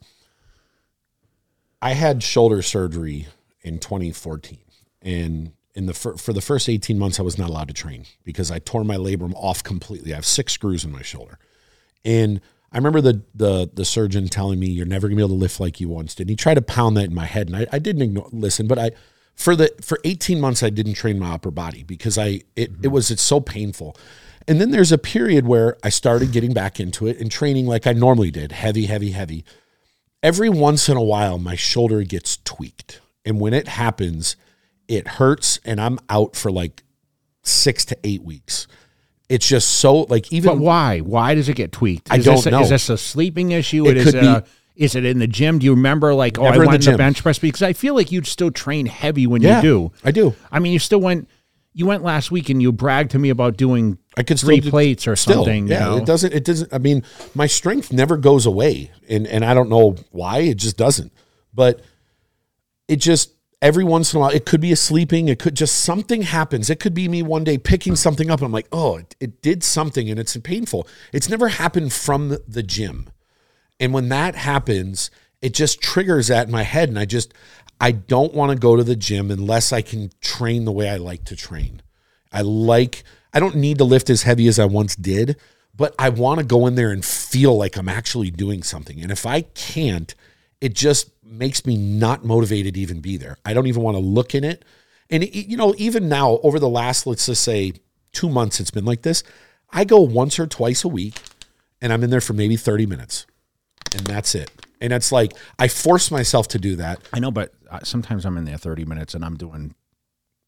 [1.80, 3.28] I had shoulder surgery
[3.62, 4.58] in 2014
[5.02, 8.06] and in the fir- for the first 18 months I was not allowed to train
[8.24, 10.12] because I tore my labrum off completely.
[10.12, 11.38] I have six screws in my shoulder.
[12.04, 12.42] And
[12.72, 15.60] I remember the the the surgeon telling me you're never gonna be able to lift
[15.60, 16.24] like you once did.
[16.24, 18.68] And he tried to pound that in my head, and I, I didn't ignore, listen.
[18.68, 18.92] But I,
[19.38, 22.88] for the for 18 months I didn't train my upper body because I it, it
[22.90, 23.96] was it's so painful.
[24.48, 27.86] And then there's a period where I started getting back into it and training like
[27.86, 29.46] I normally did, heavy, heavy, heavy.
[30.24, 33.00] Every once in a while my shoulder gets tweaked.
[33.26, 34.36] And when it happens,
[34.88, 36.84] it hurts and I'm out for like
[37.44, 38.68] 6 to 8 weeks.
[39.30, 41.00] It's just so like even But why?
[41.00, 42.08] Why does it get tweaked?
[42.10, 42.62] I don't this a, know.
[42.62, 43.86] Is this a sleeping issue?
[43.88, 44.44] It is could it be- a,
[44.78, 45.60] is it in the gym?
[45.60, 46.98] Do you remember like oh I in went the gym.
[46.98, 49.92] bench press because I feel like you'd still train heavy when Yeah, you do.
[50.04, 50.36] I do.
[50.52, 51.28] I mean, you still went.
[51.74, 54.70] You went last week and you bragged to me about doing I could three do-
[54.72, 55.68] plates or still, something.
[55.68, 55.98] you Yeah, know?
[55.98, 56.34] it doesn't.
[56.34, 56.74] It doesn't.
[56.74, 57.04] I mean,
[57.36, 60.40] my strength never goes away, and and I don't know why.
[60.40, 61.12] It just doesn't.
[61.54, 61.82] But
[62.88, 65.28] it just every once in a while, it could be a sleeping.
[65.30, 66.70] It could just something happens.
[66.70, 68.40] It could be me one day picking something up.
[68.40, 70.88] And I'm like, oh, it, it did something, and it's painful.
[71.14, 73.10] It's never happened from the gym,
[73.80, 75.12] and when that happens,
[75.42, 77.34] it just triggers that in my head, and I just
[77.80, 80.98] I don't want to go to the gym unless I can train the way I
[80.98, 81.82] like to train.
[82.32, 85.38] I like, I don't need to lift as heavy as I once did,
[85.76, 89.00] but I want to go in there and feel like I'm actually doing something.
[89.00, 90.14] And if I can't,
[90.60, 93.38] it just makes me not motivated to even be there.
[93.46, 94.66] I don't even want to look in it.
[95.12, 97.74] And, it- you know, even now, over the last, let's just say
[98.12, 99.22] two months, it's been like this.
[99.70, 101.20] I go once or twice a week
[101.80, 103.28] and I'm in there for maybe 30 minutes
[103.96, 104.52] and that's it.
[104.82, 107.00] And it's like, I force myself to do that.
[107.14, 109.74] I know, but sometimes I'm in there 30 minutes and I'm doing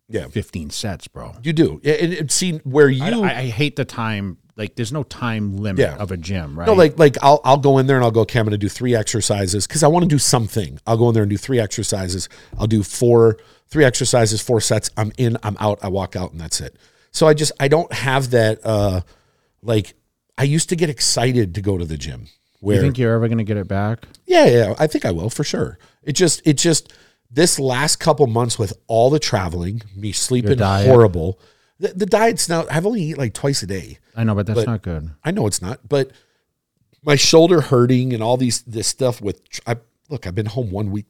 [0.07, 0.27] Yeah.
[0.27, 1.35] 15 sets, bro.
[1.43, 1.79] You do.
[1.83, 4.37] Yeah, And, and see where you, I, I hate the time.
[4.55, 5.95] Like, there's no time limit Yeah.
[5.95, 6.67] of a gym, right?
[6.67, 8.67] No, like like I'll I'll go in there and I'll go, okay, I'm gonna do
[8.67, 10.77] three exercises because I want to do something.
[10.85, 12.27] I'll go in there and do three exercises.
[12.57, 14.89] I'll do four, three exercises, four sets.
[14.97, 16.75] I'm in, I'm out, I walk out, and that's it.
[17.11, 19.01] So I just I don't have that uh
[19.63, 19.93] like
[20.37, 22.27] I used to get excited to go to the gym.
[22.59, 24.07] Where you think you're ever going to get it back?
[24.25, 25.77] yeah, yeah, I think I will for sure.
[26.03, 26.93] It just it just
[27.31, 31.39] this last couple months with all the traveling, me sleeping horrible.
[31.79, 33.99] The, the diet's now I've only eat like twice a day.
[34.15, 35.11] I know, but that's But- not good.
[35.23, 36.11] I know it's not, but
[37.01, 39.77] my shoulder hurting and all these this stuff with I
[40.09, 41.05] look, I've been home one week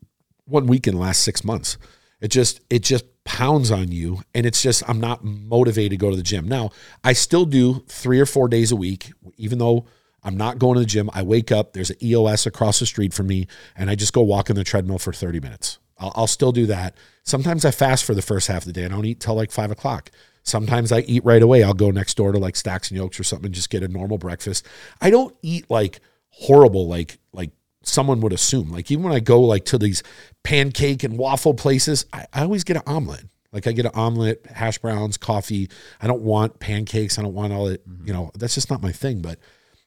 [0.46, 1.78] one week in the last 6 months.
[2.22, 6.10] It just it just pounds on you and it's just I'm not motivated to go
[6.12, 6.48] to the gym.
[6.48, 6.72] Now,
[7.04, 9.86] I still do 3 or 4 days a week even though
[10.24, 11.10] I'm not going to the gym.
[11.14, 14.22] I wake up, there's an EOS across the street from me and I just go
[14.22, 15.80] walk on the treadmill for 30 minutes.
[15.98, 16.96] I'll, I'll still do that.
[17.24, 18.86] Sometimes I fast for the first half of the day.
[18.86, 20.12] I don't eat till like five o'clock.
[20.44, 21.64] Sometimes I eat right away.
[21.64, 23.88] I'll go next door to like Stacks and Yolks or something and just get a
[23.88, 24.66] normal breakfast.
[25.02, 27.52] I don't eat like horrible, like like
[27.84, 28.72] someone would assume.
[28.72, 30.02] Like even when I go like to these
[30.44, 33.26] pancake and waffle places, I, I always get an omelet.
[33.52, 35.70] Like I get an omelet, hash browns, coffee.
[36.02, 37.18] I don't want pancakes.
[37.18, 37.88] I don't want all it.
[37.88, 38.08] Mm-hmm.
[38.08, 39.22] You know, that's just not my thing.
[39.22, 39.40] But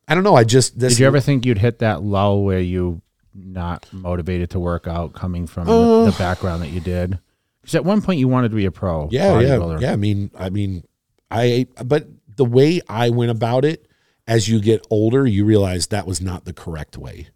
[0.09, 0.35] I don't know.
[0.35, 3.01] I just this Did you ever think you'd hit that low where you
[3.35, 6.05] not motivated to work out coming from the, Uh.
[6.07, 7.19] the background that you did?
[7.61, 9.93] Because at one point you wanted to be a pro Yeah, yeah, yeah.
[9.93, 10.85] I mean, I mean,
[11.31, 13.87] I but the way I went about it,
[14.27, 17.29] as you get older, you realize that was not the correct way.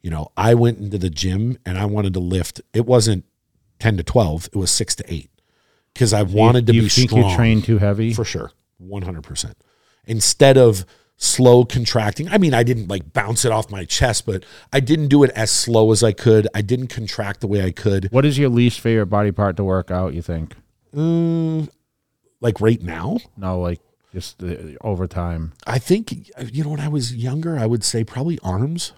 [0.00, 2.60] You know, I went into the gym and I wanted to lift.
[2.72, 3.24] It wasn't
[3.78, 5.30] ten to twelve; it was six to eight
[5.92, 8.12] because I wanted to you be think strong you train too heavy?
[8.14, 9.56] for sure, one hundred percent.
[10.06, 10.84] Instead of
[11.16, 15.08] slow contracting, I mean, I didn't like bounce it off my chest, but I didn't
[15.08, 16.48] do it as slow as I could.
[16.54, 18.08] I didn't contract the way I could.
[18.10, 20.14] what is your least favorite body part to work out?
[20.14, 20.54] You think?
[20.94, 21.68] Mm,
[22.40, 23.80] like right now, No, like
[24.12, 25.52] just the overtime.
[25.66, 28.92] I think you know when I was younger, I would say probably arms.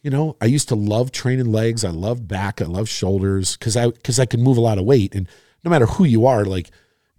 [0.00, 1.84] You know, I used to love training legs.
[1.84, 2.62] I loved back.
[2.62, 5.14] I love shoulders because I because I could move a lot of weight.
[5.14, 5.28] And
[5.64, 6.70] no matter who you are, like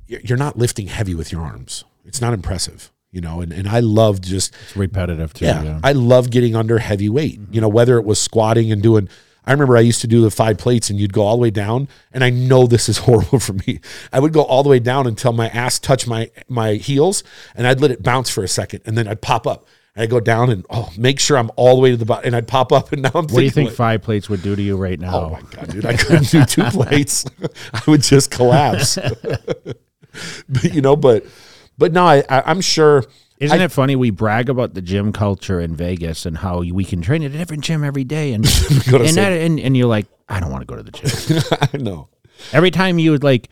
[0.07, 1.83] you're not lifting heavy with your arms.
[2.03, 2.91] It's not impressive.
[3.11, 5.45] You know, and, and I loved just It's repetitive too.
[5.45, 5.79] yeah, Yeah.
[5.83, 7.39] I love getting under heavy weight.
[7.51, 9.09] You know, whether it was squatting and doing.
[9.45, 11.49] I remember I used to do the five plates, and you'd go all the way
[11.49, 11.87] down.
[12.11, 13.79] And I know this is horrible for me.
[14.13, 17.23] I would go all the way down until my ass touched my my heels,
[17.55, 19.65] and I'd let it bounce for a second, and then I'd pop up.
[19.95, 22.35] I'd go down and oh, make sure I'm all the way to the bottom, and
[22.35, 22.91] I'd pop up.
[22.93, 25.19] And now I'm what do you think five plates would do to you right now?
[25.19, 25.85] Oh my god, dude!
[25.85, 27.25] I couldn't do two plates.
[27.73, 28.99] I would just collapse.
[30.47, 31.25] but you know, but
[31.79, 33.03] but no, I, I I'm sure.
[33.39, 33.95] Isn't it funny?
[33.95, 37.37] We brag about the gym culture in Vegas and how we can train at a
[37.37, 38.45] different gym every day, and
[38.87, 41.41] and, that, and and you're like, I don't want to go to the gym.
[41.73, 42.09] I know.
[42.51, 43.49] every time you would like,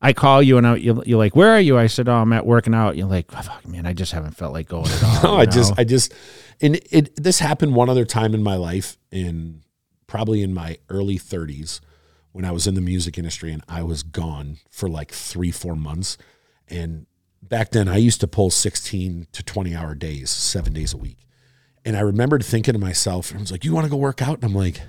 [0.00, 1.76] I call you and I, you're, you're like, where are you?
[1.78, 2.96] I said, oh, I'm at working out.
[2.96, 5.34] You're like, oh, fuck, man, I just haven't felt like going at all.
[5.34, 5.74] No, I just.
[5.78, 6.14] I just,
[6.60, 7.14] and it.
[7.22, 9.62] This happened one other time in my life, in
[10.06, 11.80] probably in my early 30s,
[12.32, 15.76] when I was in the music industry, and I was gone for like three, four
[15.76, 16.16] months.
[16.68, 17.06] And
[17.42, 21.18] back then, I used to pull 16 to 20 hour days, seven days a week.
[21.84, 24.36] And I remembered thinking to myself, I was like, "You want to go work out?"
[24.36, 24.80] And I'm like,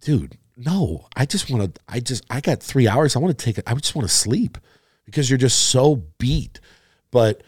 [0.00, 1.80] "Dude, no, I just want to.
[1.88, 3.14] I just I got three hours.
[3.14, 3.64] I want to take it.
[3.66, 4.58] I just want to sleep
[5.04, 6.60] because you're just so beat.
[7.12, 7.42] But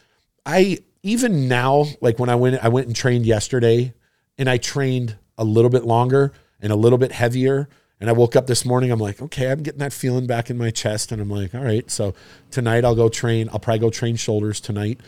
[0.46, 3.92] I even now, like when I went, I went and trained yesterday,
[4.38, 7.68] and I trained a little bit longer and a little bit heavier.
[8.00, 8.90] And I woke up this morning.
[8.90, 11.62] I'm like, okay, I'm getting that feeling back in my chest, and I'm like, all
[11.62, 11.88] right.
[11.90, 12.14] So
[12.50, 13.48] tonight I'll go train.
[13.52, 15.00] I'll probably go train shoulders tonight.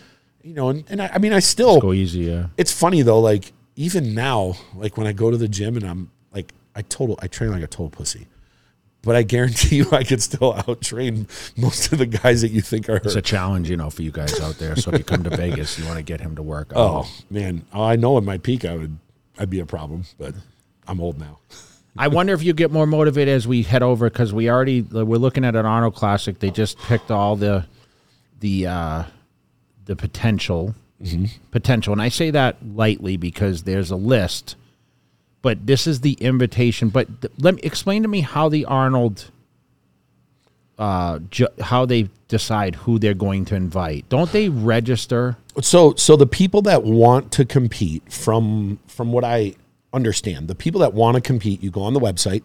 [0.42, 2.48] You know, and, and I, I mean, I still Go easy, yeah.
[2.57, 6.11] it's funny though, like even now, like when I go to the gym and I'm
[6.35, 8.26] like I total I train like a total pussy.
[9.02, 12.61] But I guarantee you I could still out train most of the guys that you
[12.61, 14.76] think are It's a challenge, you know, for you guys out there.
[14.76, 16.72] So if you come to Vegas, you want to get him to work.
[16.74, 17.64] Oh man.
[17.72, 18.98] Oh, I know at my peak I would
[19.38, 20.35] I'd be a problem, but
[20.87, 21.38] I'm old now.
[21.96, 25.18] I wonder if you get more motivated as we head over because we already we're
[25.18, 26.38] looking at an Arnold Classic.
[26.38, 27.66] They just picked all the
[28.40, 29.05] the uh,
[29.85, 30.74] the potential
[31.50, 34.55] potential, and I say that lightly because there's a list,
[35.42, 36.90] but this is the invitation.
[36.90, 39.31] But th- let me explain to me how the Arnold.
[40.78, 44.09] Uh, ju- how they decide who they're going to invite?
[44.09, 45.37] Don't they register?
[45.61, 49.55] So so the people that want to compete from from what I
[49.92, 52.42] understand, the people that want to compete, you go on the website,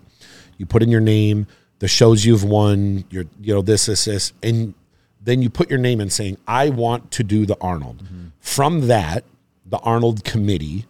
[0.58, 1.48] you put in your name,
[1.80, 4.74] the shows you've won, your you know this this this and
[5.22, 8.04] then you put your name in saying I want to do the Arnold.
[8.04, 8.28] Mm-hmm.
[8.40, 9.26] From that,
[9.66, 10.86] the Arnold committee,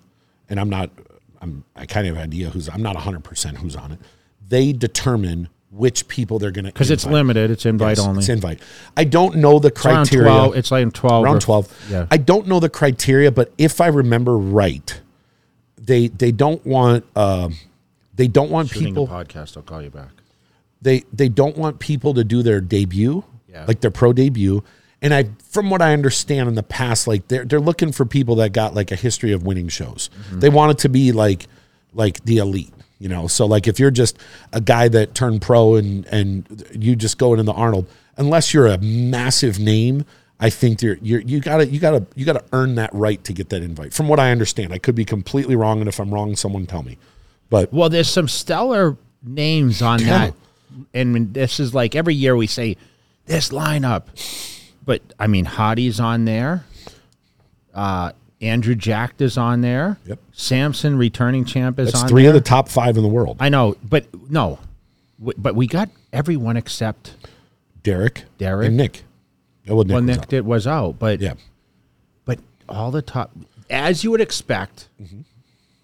[0.50, 0.90] and I'm not
[1.42, 4.00] I'm I kind of have idea who's I'm not 100% who's on it.
[4.48, 7.52] They determine which people they're going to Because it's limited.
[7.52, 8.20] It's invite only.
[8.20, 8.62] It's invite.
[8.96, 10.56] I don't know the It's criteria twelve.
[10.56, 11.26] It's like twelve.
[11.26, 12.08] around 12 Yeah.
[12.10, 15.02] i don't know the criteria but if i remember right
[15.88, 17.50] they they don't want uh,
[18.16, 19.58] they don't want Shooting people a podcast.
[19.58, 20.10] I'll call you back.
[20.82, 23.66] they they don't want people to do their debut Yeah.
[23.68, 24.64] like their pro debut
[25.02, 28.36] and i from what i understand in the past like they're they're looking for people
[28.38, 30.40] that got like a history of winning shows Mm-hmm.
[30.40, 31.48] they want it to be like
[31.94, 34.18] like the elite you know so like if you're just
[34.54, 38.68] a guy that turned pro and and you just go into the arnold unless you're
[38.68, 40.04] a massive name
[40.40, 43.50] i think you're, you're you gotta you gotta you gotta earn that right to get
[43.50, 46.36] that invite from what i understand i could be completely wrong and if i'm wrong
[46.36, 46.98] someone tell me
[47.50, 50.34] but Well, there's some stellar names on that,
[50.94, 52.76] and this is like every year we say
[53.26, 54.04] this lineup,
[54.86, 56.66] but I mean Hadi's on there.
[57.74, 59.98] Uh, Andrew Jacked is on there.
[60.08, 60.20] Yep.
[60.34, 61.94] Samson, returning champ, is on there.
[61.94, 62.32] it's on three there.
[62.32, 64.60] of the top five in the world I know, but no,
[65.18, 67.14] but we got everyone except
[67.82, 68.68] derek Derek.
[68.68, 69.04] and nick
[69.70, 70.30] Oh, well, Nick well, was Nick out.
[70.30, 71.34] did was out, but yeah
[72.26, 73.32] but all the top,
[73.70, 75.22] as you would expect, Mm-hmm.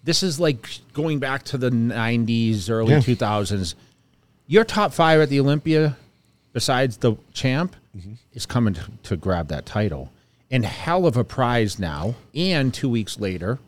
[0.04, 2.98] this is like going back to the '90s, early Yeah.
[3.00, 3.74] 2000s.
[4.46, 5.96] Your top five at the Olympia,
[6.52, 8.12] besides the champ, Mm-hmm.
[8.32, 10.10] is coming to, to grab that title,
[10.50, 12.14] and hell of a prize now.
[12.34, 13.58] And two weeks later,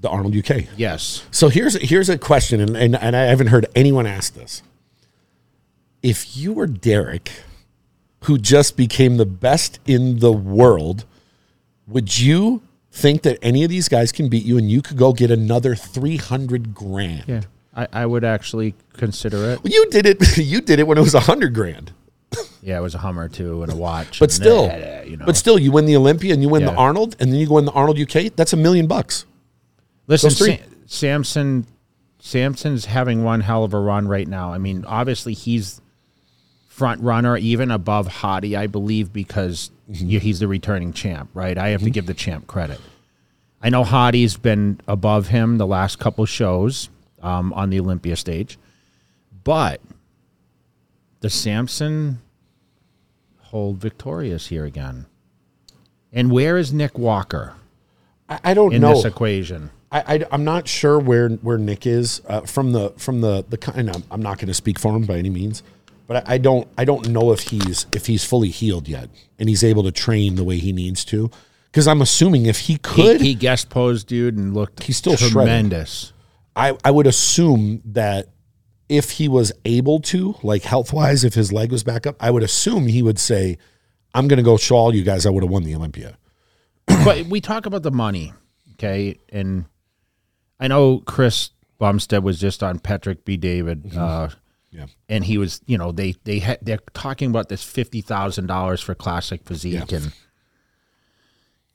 [0.00, 3.66] the arnold uk yes, So here's here's a question, and, and, and I haven't heard
[3.74, 4.62] anyone ask this.
[6.02, 7.30] If you were Derek,
[8.22, 11.04] who just became the best in the world,
[11.86, 15.12] would you think that any of these guys can beat you and you could go
[15.12, 17.24] get another 300 grand?
[17.26, 17.42] yeah,
[17.74, 19.62] I, I would actually consider it.
[19.62, 21.92] Well, you did it you did it when it was 100 grand.
[22.60, 25.24] Yeah, it was a Hummer too and a watch, But still, uh, you know.
[25.24, 27.56] but still you win the Olympia and you win the Arnold and then you go
[27.58, 29.24] in the Arnold UK, that's a million bucks.
[30.08, 30.56] Listen, Those three.
[30.56, 31.66] Sa- Samson,
[32.18, 34.52] Samson's having one hell of a run right now.
[34.52, 35.80] I mean, obviously he's
[36.78, 40.18] front runner, even above Hadi, I believe, because Mm-hmm.
[40.18, 41.56] he's the returning champ, right?
[41.56, 42.78] I have to give the champ credit.
[43.62, 46.90] I know Hadi's been above him the last couple shows
[47.22, 48.58] um, on the Olympia stage,
[49.44, 49.80] but
[51.20, 52.18] the Samson
[53.44, 55.06] hold victorious here again.
[56.12, 57.54] And where is Nick Walker
[58.28, 58.92] I, I don't in know.
[58.94, 59.70] this equation?
[59.90, 63.56] I, I am not sure where where Nick is uh, from the from the the
[63.56, 63.88] kind.
[63.88, 65.62] I'm, I'm not going to speak for him by any means,
[66.08, 69.48] but I, I don't I don't know if he's if he's fully healed yet and
[69.48, 71.30] he's able to train the way he needs to.
[71.66, 75.16] Because I'm assuming if he He, could, he guest posed, dude, and looked He's still
[75.16, 75.32] shredded.
[75.32, 76.12] tremendous.
[76.56, 78.26] I I would assume that
[78.88, 82.30] if he was able to, like health wise, if his leg was back up, I
[82.30, 83.58] would assume he would say,
[84.14, 86.16] "I'm going to go show all you guys I would have won the Olympia."
[86.86, 88.32] but we talk about the money,
[88.72, 89.18] okay?
[89.28, 89.66] And
[90.58, 94.30] I know Chris Bumstead was just on Patrick Bet-David, uh,
[94.70, 98.46] Yeah, and he was, you know, they they had they're talking about this fifty thousand
[98.48, 99.96] dollars for classic physique Yeah.
[99.98, 100.12] and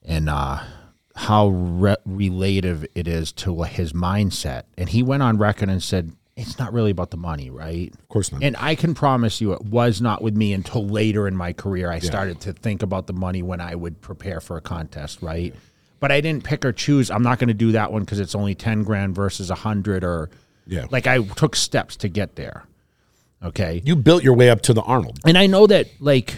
[0.04, 0.60] and uh,
[1.16, 4.64] how re- relative it is to his mindset.
[4.78, 8.08] And he went on record and said, "It's not really about the money, right?" of
[8.10, 8.44] course not.
[8.44, 11.90] And I can promise you, it was not with me until later in my career.
[11.92, 15.56] I started to think about the money when I would prepare for a contest, right?
[16.00, 17.10] But I didn't pick or choose.
[17.10, 20.04] I'm not going to do that one because it's only ten grand versus a hundred,
[20.04, 20.30] or
[20.68, 20.86] Yeah.
[20.92, 22.66] like I took steps to get there.
[23.44, 23.82] Okay.
[23.84, 25.20] You built your way up to the Arnold.
[25.26, 26.36] And I know that like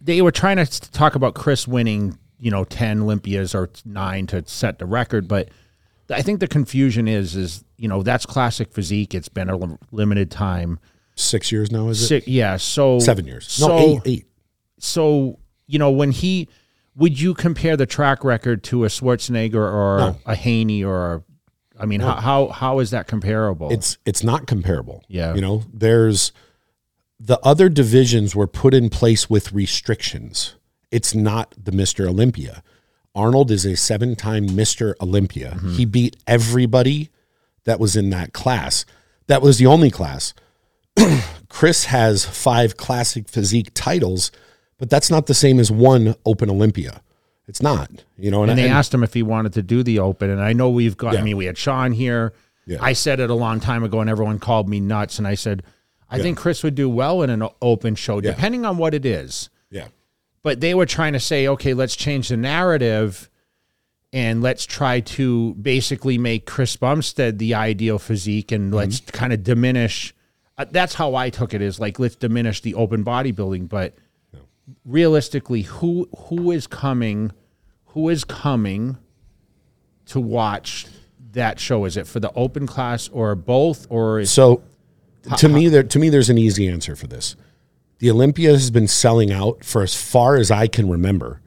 [0.00, 4.44] they were trying to talk about Chris winning, you know, 10 Olympias or 9 to
[4.46, 5.48] set the record, but
[6.10, 9.14] I think the confusion is is, you know, that's classic physique.
[9.14, 10.78] It's been a lim- limited time.
[11.16, 12.06] Six years now, is it?
[12.06, 13.50] Six, yeah, so Seven years.
[13.50, 14.00] So no, eight.
[14.04, 14.26] Eight.
[14.78, 16.48] so, you know, when he
[16.96, 20.16] would you compare the track record to a Schwarzenegger or No.
[20.26, 21.22] a Haney or a,
[21.80, 23.70] I mean, how, how how is that comparable?
[23.72, 25.02] It's it's not comparable.
[25.08, 25.34] Yeah.
[25.34, 26.32] You know, there's
[27.20, 30.54] the other divisions were put in place with restrictions.
[30.90, 32.06] It's not the Mr.
[32.06, 32.62] Olympia.
[33.14, 34.94] Arnold is a seven-time Mr.
[35.00, 35.52] Olympia.
[35.56, 35.72] Mm-hmm.
[35.74, 37.10] He beat everybody
[37.64, 38.84] that was in that class.
[39.28, 40.34] That was the only class.
[41.48, 44.30] Chris has five classic physique titles,
[44.78, 47.00] but that's not the same as one Open Olympia.
[47.46, 47.90] It's not.
[48.18, 50.40] You know, and they and- asked him if he wanted to do the open and
[50.40, 52.32] i know we've got i mean we had sean here
[52.66, 52.78] Yeah.
[52.80, 55.62] i said it a long time ago and everyone called me nuts and i said
[56.10, 59.48] i think chris would do well in an open show depending on what it is.
[59.70, 59.88] Yeah.
[60.42, 63.28] but they were trying to say okay let's change the narrative
[64.12, 68.76] and let's try to basically make chris bumstead the ideal physique and Mm-hmm.
[68.76, 70.14] let's kind of diminish
[70.56, 73.68] uh, that's how i took it is like let's diminish the open bodybuilding.
[73.68, 73.94] But
[74.84, 77.32] realistically who who is coming
[77.86, 78.96] who is coming
[80.06, 80.86] to watch
[81.32, 81.84] that show?
[81.84, 84.30] Is it for the open class or both or is
[85.38, 87.36] To me there to me there's an easy answer for this.
[87.98, 91.40] The Olympia has been selling out for as far as I can remember.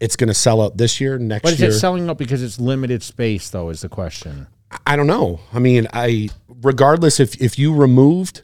[0.00, 1.50] It's going to sell out this year, next year.
[1.50, 1.70] but is year.
[1.70, 4.46] it selling out because it's limited space though is the question
[4.86, 5.40] I don't know.
[5.52, 6.28] I mean, I
[6.62, 8.42] regardless if if you removed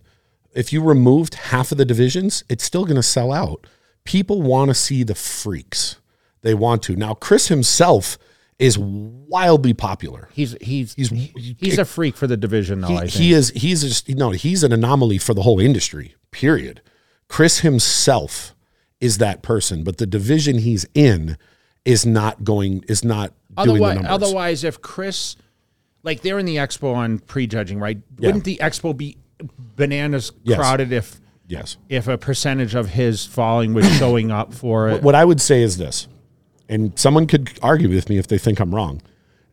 [0.55, 3.67] if you removed half of the divisions, it's still going to sell out.
[4.05, 5.97] People want to see the freaks.
[6.43, 6.97] They want to.
[6.97, 8.19] Now Chris himself
[8.59, 10.29] is wildly popular.
[10.33, 14.09] he's he's He's- he's, a freak for the division though he, he is he's just
[14.11, 16.81] no he's an anomaly for the whole industry period.
[17.29, 18.55] Chris himself
[19.01, 21.37] is that person but the division he's in
[21.85, 24.13] is not going is not doing the otherwise numbers.
[24.13, 25.37] otherwise if chris
[26.05, 27.99] like they're in the expo on prejudging right?
[28.19, 29.17] Wouldn't the expo be
[29.77, 30.59] bananas Yes.
[30.59, 31.77] crowded if yes.
[31.89, 35.03] if a percentage of his following was showing up for it?
[35.03, 36.07] what i would say is this
[36.69, 39.01] and someone could argue with me if they think i'm wrong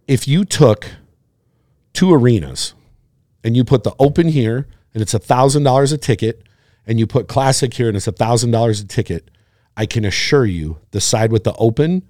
[0.07, 0.87] if you took
[1.93, 2.73] two arenas
[3.43, 6.43] and you put the open here and it's a thousand dollars a ticket
[6.85, 9.29] and you put classic here and it's a thousand dollars a ticket
[9.77, 12.03] i can assure you the side with the open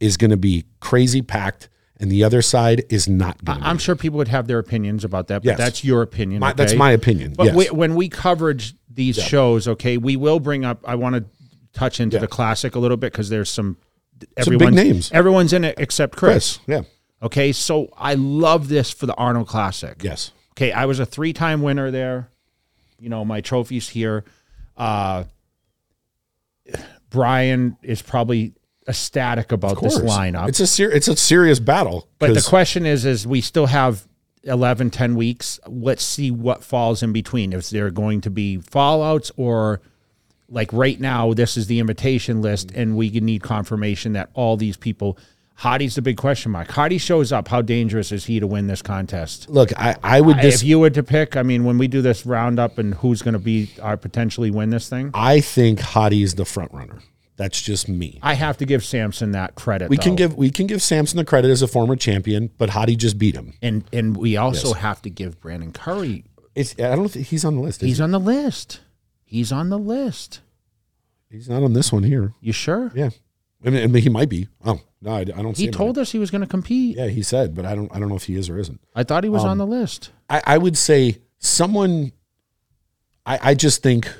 [0.00, 1.68] is going to be crazy packed
[2.00, 5.04] and the other side is not going to I'm sure people would have their opinions
[5.04, 5.58] about that, but Yes.
[5.58, 6.38] that's your opinion.
[6.38, 7.56] My- that's my opinion, But yes.
[7.56, 10.78] we, when we coverage these shows, okay, we will bring up.
[10.86, 11.24] I want to
[11.72, 13.78] touch into the classic a little bit because there's some
[14.20, 15.12] big everyone's names.
[15.12, 16.58] Everyone's in it except Chris.
[16.58, 16.82] chris yeah
[17.20, 20.02] Okay, so I love this for the Arnold Classic.
[20.02, 22.30] yes Okay, I was a three-time winner there.
[22.98, 24.24] You know, my trophies here.
[24.76, 25.24] Uh,
[27.10, 28.54] Brian is probably
[28.88, 30.48] ecstatic about this lineup.
[30.48, 34.06] it's a ser- it's a serious battle But the question is, is we still have
[34.44, 35.60] 11, 10 weeks.
[35.66, 37.52] Let's see what falls in between.
[37.52, 39.80] If there are going to be fallouts or
[40.48, 42.80] like right now, this is the invitation list mm-hmm.
[42.80, 45.18] and we need confirmation that all these people,
[45.56, 46.68] Hadi's the big question mark.
[46.70, 47.48] Hadi shows up.
[47.48, 49.48] How dangerous is he to win this contest?
[49.50, 52.00] look i i would if dis- you were to pick, I mean, when we do
[52.00, 56.34] this roundup and who's going to be our potentially win this thing, i think Hadi's
[56.34, 57.00] the front runner
[57.36, 59.88] that's just me I have to give Samson that credit.
[59.90, 62.96] We can give we can give Samson the credit as a former champion, but Hadi
[62.96, 63.54] just beat him.
[63.62, 66.24] and and we also have to give Brandon Curry.
[66.56, 67.82] It's I don't think he's on the list.
[67.82, 68.02] is He's he?
[68.02, 68.80] on the list.
[69.28, 70.40] He's on the list.
[71.30, 72.32] he's not on this one here.
[72.40, 72.90] You sure?
[72.94, 73.10] Yeah,
[73.64, 74.48] I mean, I mean, he might be.
[74.64, 75.54] Oh no, I, I don't.
[75.56, 76.96] See He told us he was going to compete.
[76.96, 77.94] Yeah, he said, but I don't.
[77.94, 78.80] I don't know if he is or isn't.
[78.94, 80.10] I thought he was Um, on the list.
[80.30, 82.12] I, I would say someone.
[83.26, 84.10] I I just think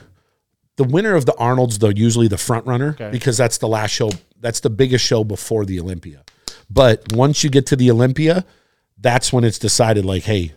[0.76, 3.10] the winner of the Arnold's though usually the front runner Okay.
[3.10, 4.10] because that's the last show.
[4.40, 6.22] That's the biggest show before the Olympia.
[6.70, 8.44] But once you get to the Olympia,
[9.00, 10.04] that's when it's decided.
[10.04, 10.52] Like, hey,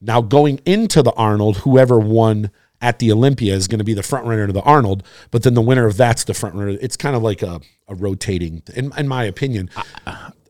[0.00, 2.50] now going into the Arnold, whoever won
[2.80, 5.02] at the Olympia is going to be the front runner to the Arnold.
[5.30, 6.76] But then the winner of that's the front runner.
[6.80, 9.70] It's kind of like a, a rotating, in, in my opinion.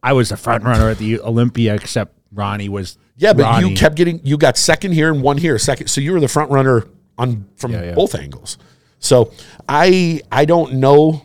[0.03, 2.99] I was the front runner at the Olympia, except Ronnie was.
[3.17, 3.71] Yeah, but Ronnie.
[3.71, 5.89] you kept getting you got second here and one here, second.
[5.89, 6.87] So you were the front runner
[7.19, 7.95] on from yeah.
[7.95, 8.59] both angles.
[8.99, 9.33] So
[9.69, 11.23] I I don't know.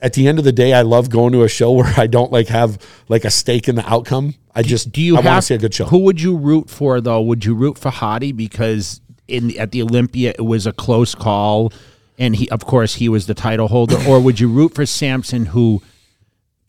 [0.00, 2.30] At the end of the day, I love going to a show where I don't
[2.30, 2.78] like have
[3.08, 4.34] like a stake in the outcome.
[4.54, 5.86] I just Do you I want have to see a good show.
[5.86, 7.22] Who would you root for though?
[7.22, 11.72] Would you root for Hadi because in at the Olympia it was a close call,
[12.18, 15.46] and he of course he was the title holder, or would you root for Samson
[15.46, 15.82] who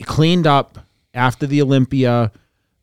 [0.04, 0.78] cleaned up
[1.14, 2.30] after the Olympia,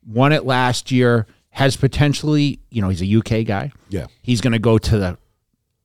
[0.08, 3.72] won it last year, has potentially you know he's a UK guy.
[3.90, 4.08] Yeah.
[4.22, 5.18] he's going to go to the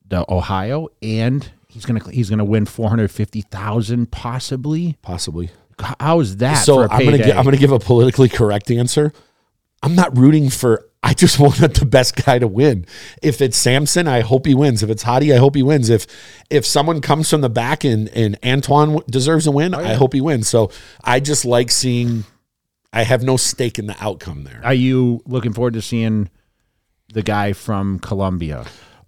[0.06, 4.96] the Ohio, and he's gonna he's gonna win four hundred fifty thousand possibly.
[5.02, 5.50] Possibly.
[6.00, 6.64] How is that?
[6.64, 9.12] So for a I'm gonna gi- I'm gonna give a politically correct answer.
[9.82, 10.84] I'm not rooting for.
[11.02, 12.86] I just want the best guy to win.
[13.22, 14.82] If it's Samson, I hope he wins.
[14.82, 15.88] If it's Hadi, I hope he wins.
[15.88, 16.06] If
[16.50, 20.20] if someone comes from the back and and Antoine deserves a win, I hope he
[20.20, 20.48] wins.
[20.48, 20.70] So
[21.02, 22.24] I just like seeing.
[22.90, 24.62] I have no stake in the outcome there.
[24.64, 26.30] Are you looking forward to seeing
[27.12, 28.64] the guy from Colombia?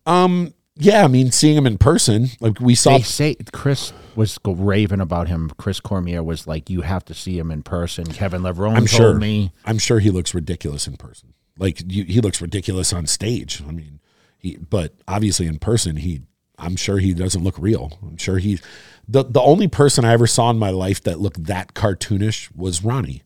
[0.07, 0.55] Um.
[0.77, 2.97] Yeah, I mean, seeing him in person, like we saw.
[2.97, 5.51] They say Chris was raving about him.
[5.59, 8.89] Chris Cormier was like, "You have to see him in person." Kevin Levrone I'm told
[8.89, 9.15] sure.
[9.15, 9.53] me.
[9.67, 11.35] I'm sure he looks ridiculous in person.
[11.61, 13.63] Like you, he looks ridiculous on stage.
[13.69, 14.01] I mean,
[14.39, 16.23] he, but obviously in person, he.
[16.59, 17.99] I'm sure he doesn't look real.
[18.03, 18.59] I'm sure he.
[19.07, 22.83] The the only person I ever saw in my life that looked that cartoonish was
[22.83, 23.23] Ronnie,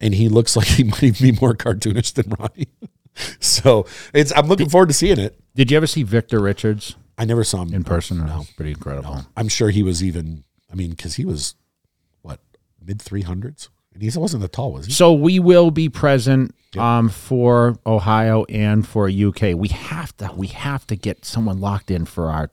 [0.00, 2.68] and he looks like he might be more cartoonish than Ronnie.
[3.40, 4.32] so it's.
[4.36, 5.38] I'm looking forward to seeing it.
[5.54, 8.24] Did you ever see Victor Richards I never saw him in person?
[8.24, 9.26] No, pretty incredible.
[9.36, 10.44] I'm sure he was even.
[10.70, 11.56] I mean, because he was
[12.22, 12.40] what
[12.84, 14.92] mid 300s, and he wasn't the tall, was he?
[14.92, 19.54] So we will be present um, for Ohio and for UK.
[19.56, 22.50] We have to we have to get someone locked in for our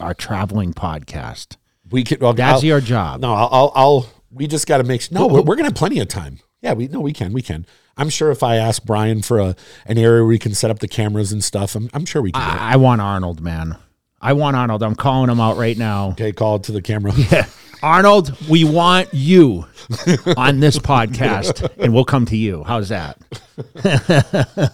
[0.00, 1.56] our traveling podcast.
[1.90, 2.20] We could.
[2.20, 3.20] Well, That's I'll- your job.
[3.20, 5.74] No, I'll, I'll, I'll we just got to make no, we're, we're going to have
[5.74, 6.40] plenty of time.
[6.60, 7.66] Yeah, we, no, we can, we can.
[7.96, 9.54] I'm sure if I ask Brian for a,
[9.86, 12.32] an area where we can set up the cameras and stuff, I'm, I'm sure we
[12.32, 12.40] can.
[12.42, 13.76] I, I want Arnold, man.
[14.24, 14.82] I want Arnold.
[14.82, 16.08] I'm calling him out right now.
[16.12, 17.12] Okay, call it to the camera.
[17.30, 17.46] Yeah.
[17.82, 19.66] Arnold, we want you
[20.38, 22.64] on this podcast, and we'll come to you.
[22.64, 23.18] How's that?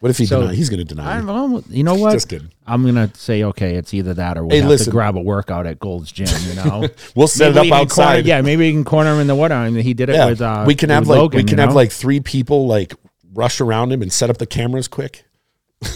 [0.00, 0.54] What if he So- deny?
[0.54, 1.16] He's going to deny.
[1.18, 2.12] I, well, you know what?
[2.12, 2.50] Just kidding.
[2.66, 3.76] I'm gonna say okay.
[3.76, 4.86] It's either that or we'll Hey, have listen.
[4.86, 6.26] to grab a workout at Gold's Gym.
[6.46, 8.26] You know, We'll set Maybe it up can corner- outside.
[8.26, 9.54] yeah, maybe we can corner him in the water.
[9.54, 10.42] I mean, he did it Yeah, with.
[10.42, 11.74] Uh, we can have like Logan, we can have know?
[11.74, 12.92] like three people like
[13.32, 15.24] rush around him and set up the cameras quick.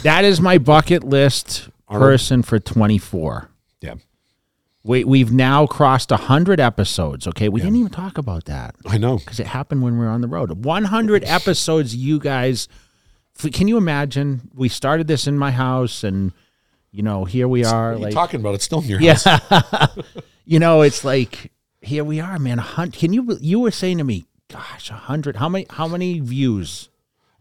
[0.05, 3.51] that is my bucket list Person for 24.
[3.81, 3.95] Yeah,
[4.83, 7.27] We we've now crossed 100 episodes.
[7.27, 9.19] Okay, we didn't even talk about that I know.
[9.19, 10.65] because it happened when we were on the road.
[10.65, 12.69] 100 episodes, you guys.
[13.53, 14.51] Can you imagine?
[14.55, 16.33] We started this in my house, and
[16.91, 17.93] you know, here we are.
[17.93, 18.55] What are you Like, talking about?
[18.57, 19.97] It's still in your yeah, house.
[20.45, 22.59] you know, it's like here we are, man.
[22.59, 23.39] A hun- Can you?
[23.41, 25.37] You were saying to me, "Gosh, a hundred.
[25.37, 25.67] How many?
[25.71, 26.91] How many views?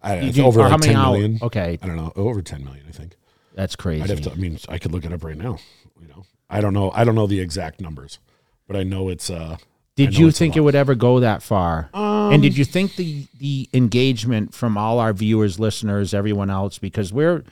[0.02, 1.42] I don't Did you- over like how many 10 hours?
[1.42, 2.14] Okay, I don't know.
[2.16, 3.17] Over 10 million, I think.
[3.58, 4.04] That's crazy.
[4.04, 4.32] I'd have to.
[4.32, 5.58] I mean, I could look it up right now.
[6.00, 6.92] You know, I don't know.
[6.92, 8.20] I don't know the exact numbers,
[8.68, 9.30] but I know it's.
[9.30, 9.58] uh
[9.96, 11.90] Did you think it would ever go that far?
[11.94, 17.12] and did you think the the engagement from all our viewers, listeners, everyone else, because
[17.12, 17.44] we're,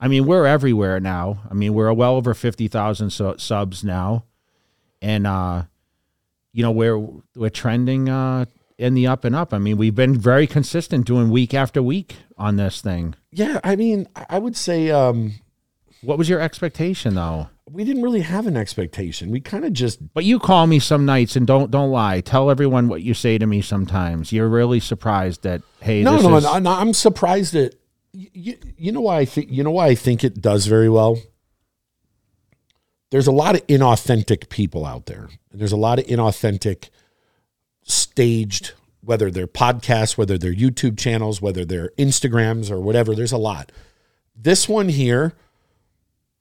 [0.00, 1.38] I mean, we're everywhere now.
[1.50, 4.24] I mean, we're well over fifty thousand so, subs now,
[5.00, 5.62] and uh,
[6.52, 6.98] you know, we're
[7.36, 8.46] we're trending uh
[8.78, 9.54] in the up and up.
[9.54, 13.14] I mean, we've been very consistent doing week after week on this thing.
[13.30, 15.34] Yeah, I mean, I- I would say um,
[16.02, 17.48] What was your expectation though?
[17.72, 19.30] we didn't really have an expectation.
[19.30, 22.20] We kind of just But you call me some nights and don't don't lie.
[22.20, 24.32] Tell everyone what you say to me sometimes.
[24.32, 26.70] You're really surprised that hey, no, this no, is, no, no.
[26.70, 27.74] I'm surprised that
[28.12, 31.18] you, you know why I think you know why I think it does very well.
[33.10, 36.88] There's a lot of inauthentic people out there, and there's a lot of inauthentic
[37.82, 38.72] staged,
[39.02, 43.14] whether they're podcasts, whether they're YouTube channels, whether they're Instagrams or whatever.
[43.14, 43.70] There's a lot.
[44.34, 45.34] This one here,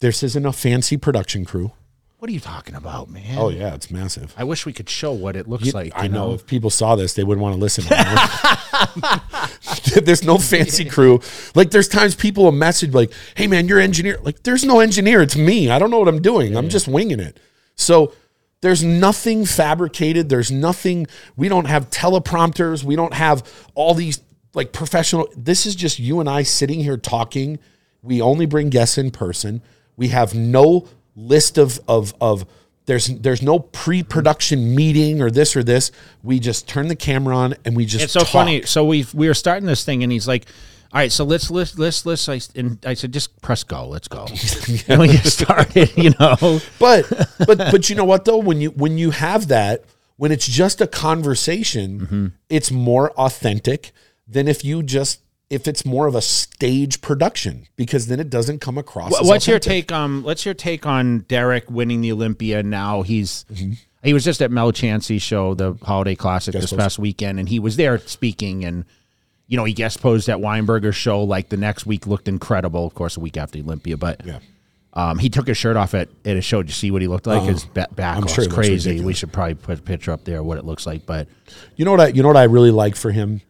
[0.01, 1.71] this isn't a fancy production crew.
[2.19, 3.35] What are you talking about, man?
[3.37, 4.35] Oh yeah, it's massive.
[4.37, 5.91] I wish we could show what it looks You- like.
[5.95, 6.33] I you know.
[6.33, 7.83] if people saw this, they wouldn't want to listen.
[10.03, 11.19] there's no fancy crew.
[11.55, 15.21] Like there's times people will message like, "Hey man, you're engineer." Like there's no engineer.
[15.21, 15.69] It's me.
[15.71, 16.55] I don't know what I'm doing.
[16.55, 17.39] I'm just winging it.
[17.75, 18.13] So
[18.61, 20.29] there's nothing fabricated.
[20.29, 21.07] There's nothing.
[21.35, 22.83] We don't have teleprompters.
[22.83, 24.21] We don't have all these
[24.53, 25.27] like professional.
[25.35, 27.57] This is just you and I sitting here talking.
[28.03, 29.61] We only bring guests in person.
[30.01, 32.45] We have no list of of of
[32.87, 35.91] there's there's no pre-production meeting or this or this.
[36.23, 38.29] We just turn the camera on and we just It's so talk.
[38.29, 38.63] funny.
[38.63, 40.45] So we we were starting this thing, and he's like,
[40.91, 43.87] "All right, so let's let's let's let's." I, and I said, "Just press go.
[43.87, 44.25] Let's go."
[44.87, 45.95] and we get started.
[45.95, 47.01] You know, But
[47.45, 49.83] but but you know what though when you when you have that
[50.17, 52.25] when it's just a conversation, Mm-hmm.
[52.49, 53.91] it's more authentic
[54.27, 55.21] than if you just
[55.51, 59.11] if it's more of a stage production because then it doesn't come across.
[59.19, 59.91] as what's your take?
[59.91, 62.63] Um, what's your take on Derek winning the Olympia?
[62.63, 63.73] Now he's Mm-hmm.
[64.03, 66.79] he was just at Mel Chancey's show, the Holiday Classic, this post.
[66.79, 68.85] past weekend, and he was there speaking and.
[69.47, 71.23] You know, he guest posed at Weinberger's show.
[71.25, 72.85] Like the next week, looked incredible.
[72.87, 74.39] Of course, a week after Olympia, but Yeah.
[74.93, 76.61] Um, he took his shirt off at, at a show.
[76.61, 77.43] Did you see what he looked like?
[77.43, 79.01] His back I'm was sure crazy.
[79.01, 81.05] We should probably put a picture up there of what it looks like.
[81.05, 81.27] But
[81.75, 83.41] You know what I you know what I really like for him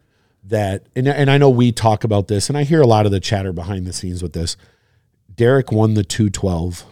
[0.44, 3.12] that and and I know we talk about this and I hear a lot of
[3.12, 4.56] the chatter behind the scenes with this.
[5.34, 6.84] Derek won the 212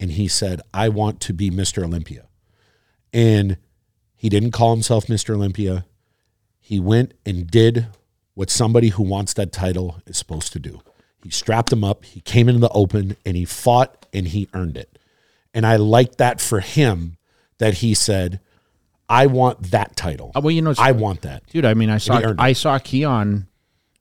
[0.00, 1.84] and he said, I want to be Mr.
[1.84, 2.26] Olympia.
[3.12, 3.56] And
[4.14, 5.34] he didn't call himself Mr.
[5.34, 5.86] Olympia.
[6.58, 7.86] He went and did
[8.34, 10.80] what somebody who wants that title is supposed to do.
[11.22, 14.76] He strapped him up, he came into the open, and he fought and he earned
[14.76, 14.98] it.
[15.54, 17.16] And I like that for him
[17.58, 18.40] that he said,
[19.08, 20.32] I want that title.
[20.34, 21.46] Uh, well, you know, I want that.
[21.46, 21.64] dude.
[21.64, 22.34] I mean, I saw.
[22.38, 23.46] I saw Keone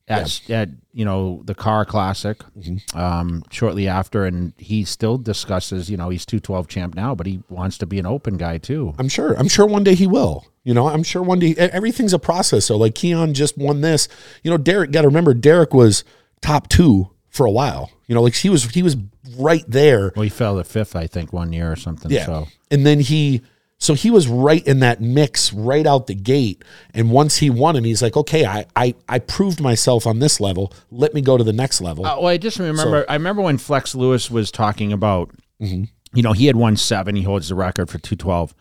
[0.07, 2.97] at at you know the car classic Mm-hmm.
[2.97, 5.89] um, shortly after, and he still discusses.
[5.89, 8.57] You know, he's two twelve champ now, but he wants to be an open guy
[8.57, 8.93] too.
[8.97, 9.33] I'm sure.
[9.37, 10.45] I'm sure one day he will.
[10.63, 12.65] You know, I'm sure one day everything's a process.
[12.65, 14.07] So like Keone just won this.
[14.43, 16.03] You know, Derek got to remember Derek was
[16.41, 17.91] top two for a while.
[18.07, 18.95] You know, like he was he was
[19.37, 20.11] right there.
[20.15, 22.09] Well, he fell to fifth, I think, one year or something.
[22.11, 22.25] Yeah.
[22.25, 23.41] So And then he
[23.77, 26.63] so he was right in that mix right out the gate.
[26.93, 30.39] And once he won and he's like, okay, I I, I proved myself on this
[30.39, 30.73] level.
[30.91, 32.05] Let me go to the next level.
[32.05, 33.05] Uh, well, I just remember.
[33.09, 35.31] I remember when Flex Lewis was talking about.
[35.59, 37.15] You know, he had won seven.
[37.15, 38.55] He holds the record for two twelve,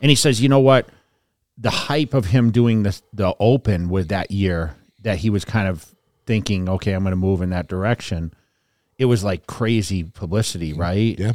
[0.00, 0.88] and he says, you know what,
[1.58, 5.68] the hype of him doing the the Open with that year that he was kind
[5.68, 5.92] of
[6.26, 8.32] thinking, okay, I'm going to move in that direction.
[8.98, 11.18] It was like crazy publicity, right?
[11.18, 11.32] yeah.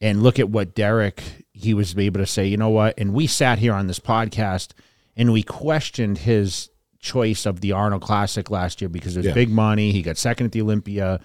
[0.00, 1.22] And look at what Derek
[1.64, 2.46] he was able to say.
[2.46, 2.98] You know what?
[2.98, 4.68] And we sat here on this podcast
[5.16, 9.34] and we questioned his choice of the Arnold Classic last year because it was Yeah.
[9.34, 9.90] big money.
[9.92, 11.20] He got second at the Olympia.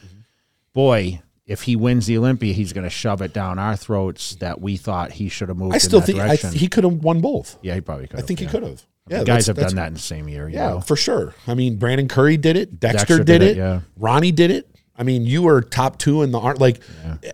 [0.74, 4.60] Boy, if he wins the Olympia, he's going to shove it down our throats that
[4.62, 5.76] we thought he should have moved.
[5.76, 6.52] I still in that think I, direction.
[6.54, 7.58] he could have won both.
[7.62, 8.20] yeah, he probably could.
[8.20, 8.84] I think he could have.
[9.10, 10.50] Yeah, guys have done that in the same year.
[10.50, 10.82] You Yeah, know?
[10.82, 11.34] for sure.
[11.48, 12.78] I mean, Brandon Curry did it.
[12.80, 13.52] Dexter, Dexter did, did it.
[13.52, 13.80] it, yeah.
[13.96, 14.70] Ronnie did it.
[14.98, 16.60] I mean, you were top two in the art.
[16.60, 16.82] Like,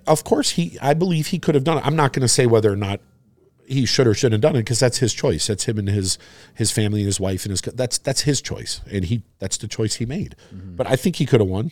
[0.06, 0.78] of course, he.
[0.82, 1.86] I believe he could have done it.
[1.86, 3.00] I'm not going to say whether or not
[3.66, 5.48] he should or shouldn't have done it because that's his choice.
[5.48, 6.18] That's him and his
[6.54, 7.62] his family and his wife and his.
[7.62, 10.36] That's that's his choice, and he that's the choice he made.
[10.54, 10.76] Mm-hmm.
[10.76, 11.72] But I think he could have won.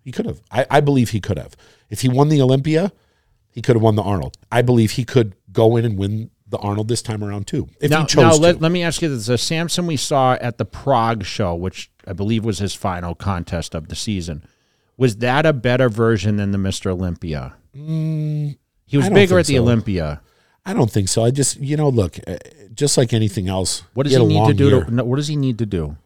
[0.00, 0.40] He could have.
[0.50, 1.56] I, I believe he could have.
[1.90, 2.92] If he won the Olympia,
[3.50, 4.36] he could have won the Arnold.
[4.50, 7.68] I believe he could go in and win the Arnold this time around too.
[7.80, 8.36] If now, he chose now to.
[8.36, 11.90] let, let me ask you this: the Samson we saw at the Prague show, which
[12.06, 14.44] I believe was his final contest of the season,
[14.96, 16.86] was that a better version than the Mr.
[16.90, 17.54] Olympia?
[17.74, 18.56] he was Mm,
[18.98, 19.62] I don't bigger at the so.
[19.62, 20.20] Olympia.
[20.64, 21.24] I don't think so.
[21.24, 22.36] I just, you know, look, uh,
[22.74, 23.82] just like anything else.
[23.94, 24.84] What does he need to do year.
[24.84, 24.90] to?
[24.94, 25.96] No, what does he need to do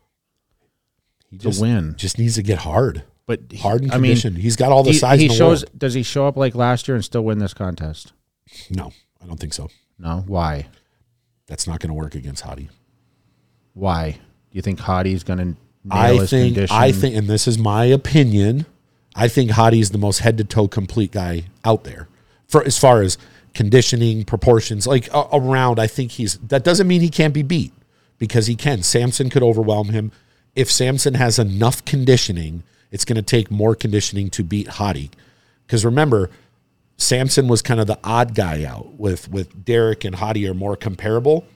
[1.30, 1.94] He to just, win?
[1.96, 4.38] Just needs to get hard, But he- hard and I mean, conditioned.
[4.38, 5.20] He's got all the he, size.
[5.20, 5.64] he the shows.
[5.64, 5.78] world.
[5.78, 8.12] Does he show up like last year and still win this contest?
[8.70, 9.68] No, I don't think so.
[9.98, 10.22] No.
[10.26, 10.68] Why?
[11.48, 12.70] That's not going to work against Hadi.
[13.74, 14.12] Why?
[14.12, 14.18] Do
[14.52, 15.56] you think Hadi's going to nail
[15.90, 16.54] I his think.
[16.54, 16.76] condition?
[16.76, 18.64] I think, and this is my opinion.
[19.16, 22.08] I think Hadi's the most head to toe complete guy out there,
[22.46, 23.16] for as far as
[23.54, 25.78] conditioning, proportions, like a around.
[25.78, 26.38] I think he's.
[26.38, 27.72] That doesn't mean he can't be beat
[28.18, 28.82] because he can.
[28.82, 30.12] Samson could overwhelm him.
[30.54, 35.10] If Samson has enough conditioning, it's going to take more conditioning to beat Hadi.
[35.66, 36.30] Because remember,
[36.98, 40.76] Samson was kind of the odd guy out with with Derek and Hadi are more
[40.76, 41.46] comparable.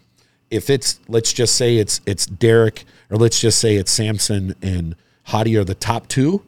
[0.51, 4.97] If it's let's just say it's it's Derek or let's just say it's Samson and
[5.25, 6.43] Hadi are the top two,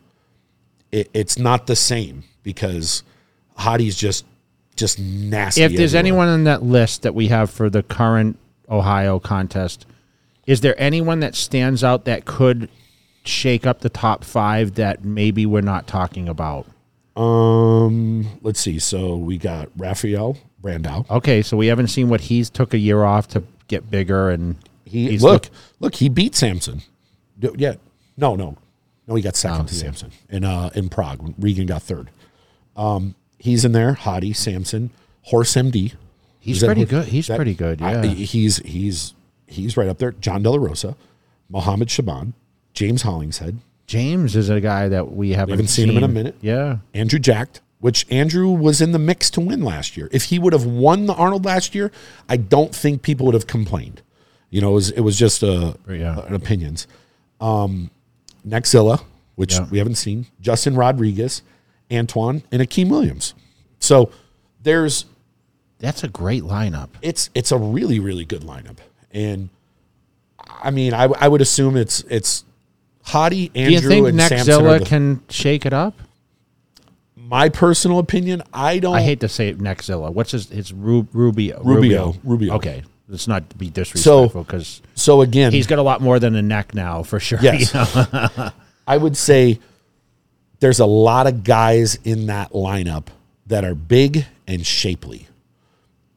[0.92, 3.02] it, it's not the same because
[3.58, 4.24] Hadi's just
[4.76, 5.62] just nasty.
[5.62, 6.22] if there's everywhere.
[6.24, 8.38] anyone on that list that we have for the current
[8.70, 9.84] Ohio contest,
[10.46, 12.68] is there anyone that stands out that could
[13.24, 16.66] shake up the top five that maybe we're not talking about?
[17.16, 18.78] um, let's see.
[18.78, 21.08] So we got Raphael Brandau.
[21.10, 24.56] Okay, so we haven't seen what he's took a year off to get bigger, and
[24.84, 26.82] He he's look look he beat Samson.
[27.38, 27.74] Yeah,
[28.16, 28.56] no no
[29.06, 29.80] no he got second Oh, to yeah.
[29.80, 31.34] Samson in uh in Prague.
[31.38, 32.10] Regan got third.
[32.76, 33.94] Um, he's in there.
[33.94, 34.90] Hadi Samson
[35.22, 35.92] Horse MD.
[36.40, 37.06] he's pretty who- good.
[37.08, 37.80] He's that- pretty good.
[37.82, 39.14] I- Yeah, he's he's
[39.46, 40.12] he's right up there.
[40.12, 40.96] John De La Rosa,
[41.48, 42.34] Mohammed Shaban,
[42.74, 46.36] James Hollingshead, James is a guy that we haven't, haven't seen him in a minute.
[46.40, 50.08] Yeah, Andrew Jacked, which Andrew was in the mix to win last year.
[50.12, 51.92] If he would have won the Arnold last year,
[52.28, 54.00] I don't think people would have complained.
[54.50, 56.24] You know, it was, it was just a, Yeah.
[56.26, 56.86] an opinions.
[57.40, 57.90] Um,
[58.46, 59.02] Nexzilla,
[59.34, 59.66] which Yeah.
[59.70, 61.42] we haven't seen, Justin Rodriguez,
[61.92, 63.34] Antoine, and Akim Williams.
[63.78, 64.10] So
[64.62, 65.04] there's
[65.78, 66.90] that's a great lineup.
[67.02, 68.76] it's it's a really really good lineup,
[69.10, 69.48] and
[70.62, 72.44] I mean I, I would assume it's it's
[73.04, 75.94] Hadi, Do you Andrew, think the- can shake it up?
[77.16, 78.94] my personal opinion, I don't.
[78.94, 80.12] I hate to say it, Nexzilla.
[80.12, 80.50] What's his?
[80.50, 81.60] It's Ru- Rubio.
[81.64, 82.14] Rubio.
[82.24, 82.54] Rubio.
[82.54, 82.82] Okay,
[83.12, 86.74] let's not be disrespectful because So again, he's got a lot more than a neck
[86.74, 87.38] now for sure.
[87.42, 87.74] Yes.
[87.74, 88.50] you know?
[88.86, 89.60] I would say
[90.58, 93.08] there's a lot of guys in that lineup
[93.46, 95.28] that are big and shapely.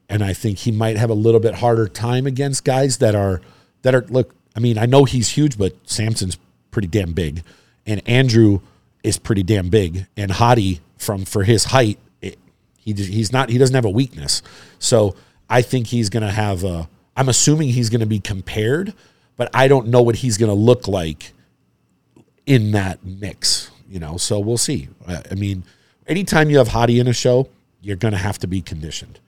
[0.08, 3.42] And I think he might have a little bit harder time against guys that are
[3.82, 6.38] that are look, I mean, I know he's huge, but Samson's
[6.70, 7.42] pretty damn big.
[7.84, 8.60] And Andrew
[9.02, 10.06] is pretty damn big.
[10.16, 12.38] And Hadi from for his height, it,
[12.78, 13.50] He he's not.
[13.50, 14.42] He doesn't have a weakness.
[14.78, 15.14] So
[15.48, 16.64] I think he's going to have.
[16.64, 18.94] A, I'm assuming he's going to be compared,
[19.36, 21.32] but I don't know what he's going to look like
[22.46, 23.70] in that mix.
[23.88, 24.88] You know, so we'll see.
[25.06, 25.62] I, I mean,
[26.06, 27.48] anytime you have Hadi in a show,
[27.80, 29.20] you're going to have to be conditioned.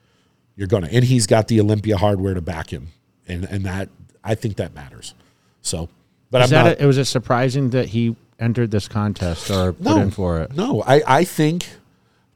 [0.55, 2.89] You're going to, and he's got the Olympia hardware to back him,
[3.27, 3.87] and and that
[4.23, 5.13] I think that matters.
[5.61, 5.87] So,
[6.29, 6.83] but Is I'm that not.
[6.83, 10.53] a, was it surprising that he entered this contest or put in for it?
[10.55, 11.69] No, I, I think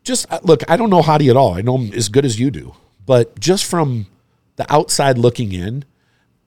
[0.03, 1.53] just uh, look, I don't know Hadi at all.
[1.53, 2.73] I know him as good as you do.
[3.05, 4.07] But just from
[4.55, 5.85] the outside looking in,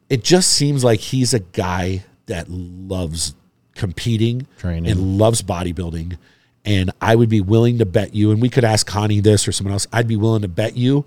[0.09, 3.35] it just seems like he's a guy that loves
[3.75, 4.91] competing Training.
[4.91, 6.17] and loves bodybuilding.
[6.65, 9.53] And I would be willing to bet you, and we could ask Connie this or
[9.53, 11.05] someone else, I'd be willing to bet you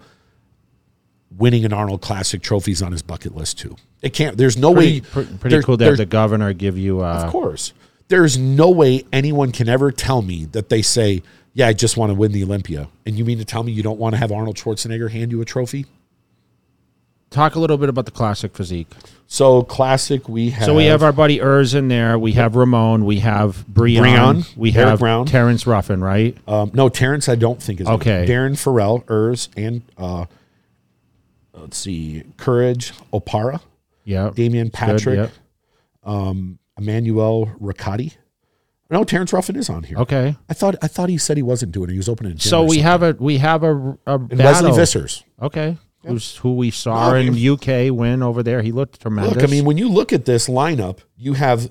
[1.38, 3.76] winning an Arnold Classic trophies on his bucket list too.
[4.02, 5.08] It can't, there's no Pretty, way.
[5.08, 7.04] pr- pretty there- cool to have the governor give you.
[7.04, 7.74] Uh, of course.
[8.08, 11.22] There's no way anyone can ever tell me that they say,
[11.60, 12.88] Yeah, I just want to win the Olympia.
[13.06, 15.42] And you mean to tell me you don't want to have Arnold Schwarzenegger hand you
[15.42, 15.86] a trophy?
[17.30, 18.88] talk a little bit about the classic physique.
[19.28, 22.18] So classic, we have So we have our buddy Urs in there.
[22.18, 23.04] We have Ramon.
[23.04, 24.00] We have Breon.
[24.00, 25.26] Breon, we Eric have Brown.
[25.26, 26.38] Terrence Ruffin, right?
[26.48, 27.28] um, no Terrence.
[27.28, 27.92] I don't think is it.
[27.92, 28.26] Okay.
[28.26, 30.26] Darren Farrell, Urs, and uh,
[31.54, 33.60] let's see, Courage Opara,
[34.06, 34.32] Yeah.
[34.34, 35.32] Damian Patrick, yep.
[36.78, 38.14] Emmanuel Riccati.
[38.92, 39.98] No, Terrence Ruffin is on here.
[40.00, 40.36] Okay.
[40.50, 41.94] I thought I thought he said he wasn't doing it.
[41.94, 42.40] He was opening a.
[42.40, 42.84] So we something.
[42.84, 43.76] have a we have a,
[44.08, 44.20] a.
[44.20, 45.24] Vissers.
[45.42, 45.78] Okay.
[46.06, 48.62] Who's who we saw No, I in mean- UK win over there.
[48.62, 49.36] He looked tremendous.
[49.36, 51.70] Look, I mean, when you look at this lineup, you have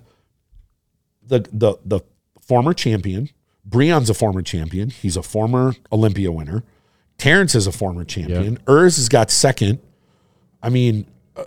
[1.27, 2.01] the the the
[2.41, 3.31] former champion.
[3.65, 4.91] Breon's a former champion.
[4.91, 6.63] He's a former Olympia winner.
[7.19, 8.59] Terrence is a former champion.
[8.67, 9.81] Urs has got second.
[10.63, 11.07] I mean,
[11.37, 11.45] uh,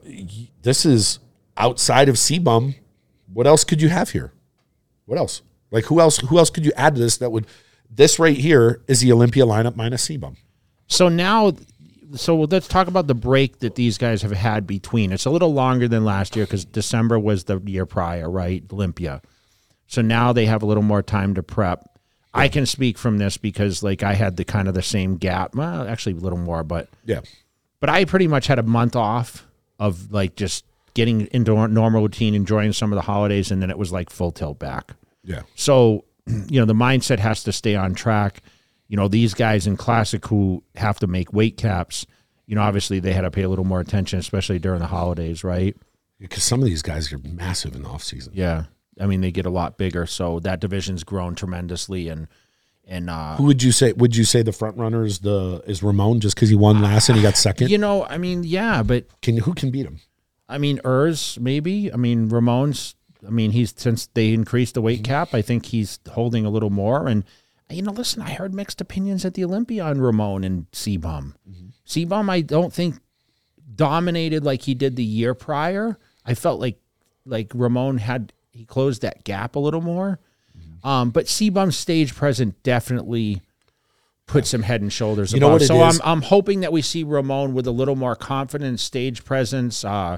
[0.62, 1.20] this is
[1.58, 2.76] outside of CBum.
[3.34, 4.34] What else could you have here?
[5.06, 5.42] What else?
[5.72, 6.18] Like who else?
[6.18, 7.48] Who else could you add to this that would?
[7.90, 10.36] This right here is the Olympia lineup minus CBum.
[10.88, 11.54] So now,
[12.16, 15.12] so let's talk about the break that these guys have had between.
[15.12, 18.64] It's a little longer than last year because December was the year prior, right?
[18.72, 19.22] Olympia.
[19.88, 21.86] So now they have a little more time to prep.
[22.34, 25.54] I can speak from this because, like, I had the kind of the same gap.
[25.54, 27.22] Well, actually, a little more, but Yeah.
[27.82, 29.46] but I pretty much had a month off
[29.80, 30.64] of like just
[30.94, 34.32] getting into normal routine, enjoying some of the holidays, and then it was like full
[34.32, 34.94] tilt back.
[35.24, 35.42] Yeah.
[35.56, 38.42] So, you know, the mindset has to stay on track.
[38.88, 42.06] You know, these guys in classic who have to make weight caps,
[42.46, 45.44] you know, obviously they had to pay a little more attention, especially during the holidays,
[45.44, 45.76] right?
[46.20, 48.34] Because some of these guys are massive in the off season.
[48.36, 48.66] Yeah.
[49.00, 50.06] I mean, they get a lot bigger.
[50.06, 52.10] So that division's grown tremendously.
[52.10, 52.28] And,
[52.86, 53.94] and, uh, Who would you say?
[53.94, 57.08] Would you say the front runner is the is Ramon just because he won last
[57.10, 57.70] and he got second?
[57.70, 60.00] you know, I mean, yeah, but Can who can beat him?
[60.50, 61.92] I mean, Urs, maybe.
[61.94, 62.96] I mean, Ramon's,
[63.26, 66.70] I mean, he's, since they increased the weight cap, I think he's holding a little
[66.70, 67.08] more.
[67.08, 67.24] And,
[67.70, 71.34] you know, listen, I heard mixed opinions at the Olympia on Ramon and CBum.
[71.88, 72.96] CBum, I don't think
[73.76, 75.98] dominated like he did the year prior.
[76.26, 76.80] I felt like,
[77.26, 80.20] like Ramon had, he closed that gap a little more.
[80.84, 83.42] Um, but CBum's stage present definitely
[84.26, 85.54] put some head and shoulders You know above.
[85.54, 85.82] what it so?
[85.82, 89.86] I'm I'm hoping that we see Ramon with a little more confidence, stage presence.
[89.86, 90.18] Uh,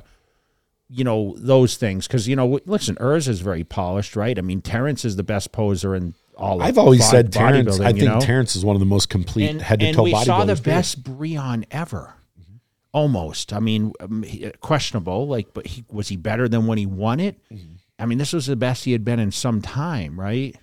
[0.96, 4.38] you know those things because you know listen, Urs is very polished, right?
[4.38, 6.58] I mean, Terrence is the best poser in all.
[6.62, 7.80] of I've always bod- said Terrence.
[7.80, 8.20] I you think know?
[8.20, 9.88] Terrence is one of the most complete and, head to toe.
[9.88, 10.26] and toe we bodybuilders.
[10.26, 12.14] saw the best Breon ever.
[12.92, 13.54] Almost.
[13.54, 15.28] I mean, um, he- questionable.
[15.28, 17.40] Like, but he was he better than when he won it?
[17.52, 17.74] Mm-hmm.
[17.98, 20.56] I mean, this was the best he had been in some time, right?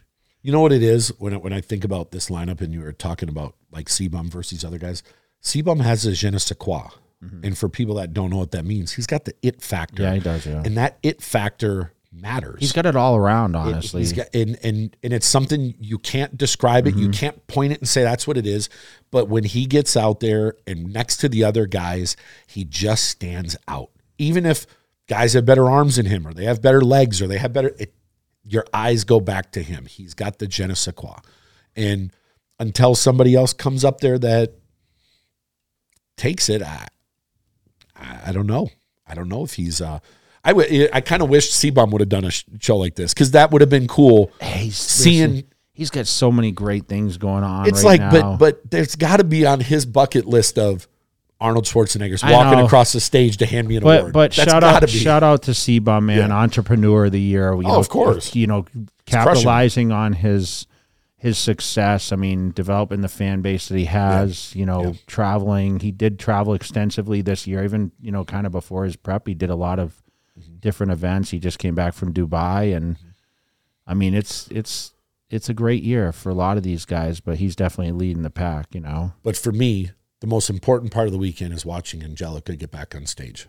[0.42, 2.80] You know what it is when I, when I think about this lineup, and you
[2.82, 5.02] were talking about like CBum versus these other guys.
[5.42, 6.88] CBum has a je ne sais quoi,
[7.42, 10.02] and for people that don't know what that means, he's got the it factor.
[10.04, 10.12] Mm-hmm.
[10.12, 10.62] Yeah, he does, yeah.
[10.64, 12.56] and that it factor matters.
[12.60, 14.00] He's got it all around, It- honestly.
[14.00, 16.94] he's got, and and and it's something you can't describe it.
[16.96, 17.12] You Mm-hmm.
[17.20, 18.68] can't point it and say that's what it is.
[19.10, 22.16] But when he gets out there and next to the other guys,
[22.46, 23.90] he just stands out.
[24.16, 24.66] Even if
[25.06, 27.72] guys have better arms than him, or they have better legs, or they have better,
[27.78, 27.92] it,
[28.44, 29.84] your eyes go back to him.
[29.84, 31.16] He's got the je ne sais quoi.
[31.76, 32.12] And
[32.58, 34.54] until somebody else comes up there that
[36.16, 36.86] takes it, I,
[38.00, 38.68] I I don't know.
[39.06, 39.80] I don't know if he's.
[39.80, 39.98] uh
[40.42, 43.60] I kind of wish CBum would have done a show like this because that would
[43.60, 44.30] have been cool.
[44.40, 47.68] Hey, Seeing- listen, he's got so many great things going on.
[47.68, 48.36] It's right like, now.
[48.36, 50.88] but but there's got to be on his bucket list of
[51.42, 54.12] Arnold Schwarzenegger's walking across the stage to hand me an but award.
[54.14, 54.86] but That's shout out be.
[54.88, 56.34] shout out to CBum, man, Yeah.
[56.36, 57.52] entrepreneur of the year.
[57.54, 58.34] You Oh, know, of course.
[58.34, 58.64] You know,
[59.06, 60.66] capitalizing on his
[61.20, 62.12] his success.
[62.12, 64.54] I mean, developing the fan base that he has.
[64.56, 65.80] You know, traveling.
[65.80, 67.62] He did travel extensively this year.
[67.62, 70.02] Even you know, kind of before his prep, he did a lot of
[70.38, 70.56] Mm-hmm.
[70.60, 71.30] different events.
[71.30, 72.96] He just came back from Dubai, and
[73.86, 74.94] I mean, it's it's
[75.28, 78.30] it's a great year for a lot of these guys, but he's definitely leading the
[78.30, 78.68] pack.
[78.72, 79.90] You know, But for me,
[80.20, 83.48] the most important part of the weekend is watching Angelica get back on stage.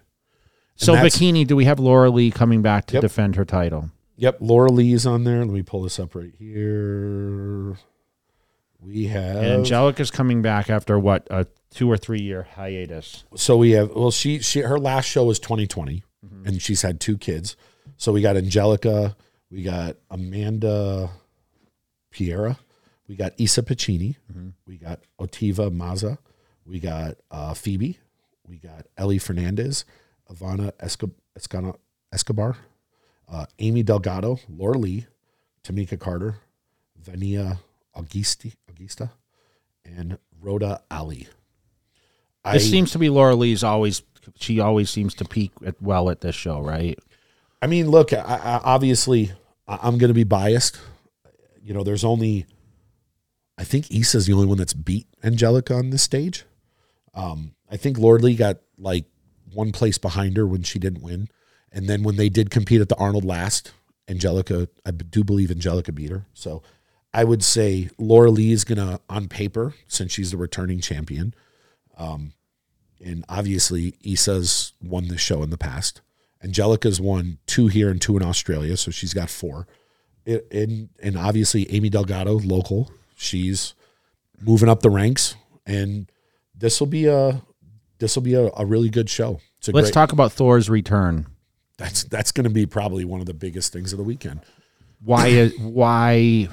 [0.80, 1.46] And so bikini.
[1.48, 3.02] Do we have Laura Lee coming back to Yep.
[3.04, 3.92] defend her title?
[4.22, 5.40] Yep, Laura Lee's on there.
[5.40, 7.76] Let me pull this up right here.
[8.80, 13.24] We have Angelica's coming back after what a two or three year hiatus.
[13.36, 16.04] so we have well she she her last show was 2020
[16.46, 17.56] and she's had two kids.
[17.98, 19.16] So we got Angelica,
[19.50, 21.10] we got Amanda
[22.14, 22.58] Piera,
[23.08, 24.18] we got Isa Pacini,
[24.68, 26.20] we got Otiva Maza,
[26.66, 27.98] we got uh, Phoebe,
[28.48, 29.84] we got Ellie Fernandez,
[30.32, 31.14] Ivana Escob-
[32.14, 32.56] Escobar,
[33.32, 35.06] uh, Amy Delgado, Laura Lee,
[35.64, 36.36] Tamika Carter,
[37.02, 37.60] Vania
[37.96, 39.12] Augusti, Augusta,
[39.86, 41.28] and Rhoda Ali.
[42.44, 44.02] I, This seems to be Laura Lee's always.
[44.36, 46.98] She always seems to peak at, well at this show, right?
[47.62, 49.32] I mean, look, I, I, obviously,
[49.68, 50.80] I'm going to be biased.
[51.64, 52.46] You know, there's only,
[53.58, 56.46] I think Issa's the only one that's beat Angelica on this stage.
[57.14, 59.06] Um, I think Laura Lordley got like
[59.54, 61.28] one place behind her when she didn't win.
[61.72, 63.72] And then when they did compete at the Arnold last,
[64.08, 66.26] Angelica, I do believe Angelica beat her.
[66.34, 66.64] So
[67.14, 71.34] I would say Laura Lee is going to, on paper, since she's the returning champion,
[71.98, 72.34] um,
[73.04, 76.02] and obviously Issa's won this show in the past.
[76.44, 79.68] Angelica's won two here and two in Australia, so she's got four.
[80.26, 83.74] It, and and obviously Amy Delgado, local, she's
[84.40, 86.12] moving up the ranks, and
[86.56, 87.42] this will be a
[88.00, 89.40] this will be a, a really good show.
[89.68, 91.28] Let's great, talk about Thor's return.
[91.82, 94.42] That's that's going to be probably one of the biggest things of the weekend.
[95.04, 95.48] Why?
[95.58, 96.48] why?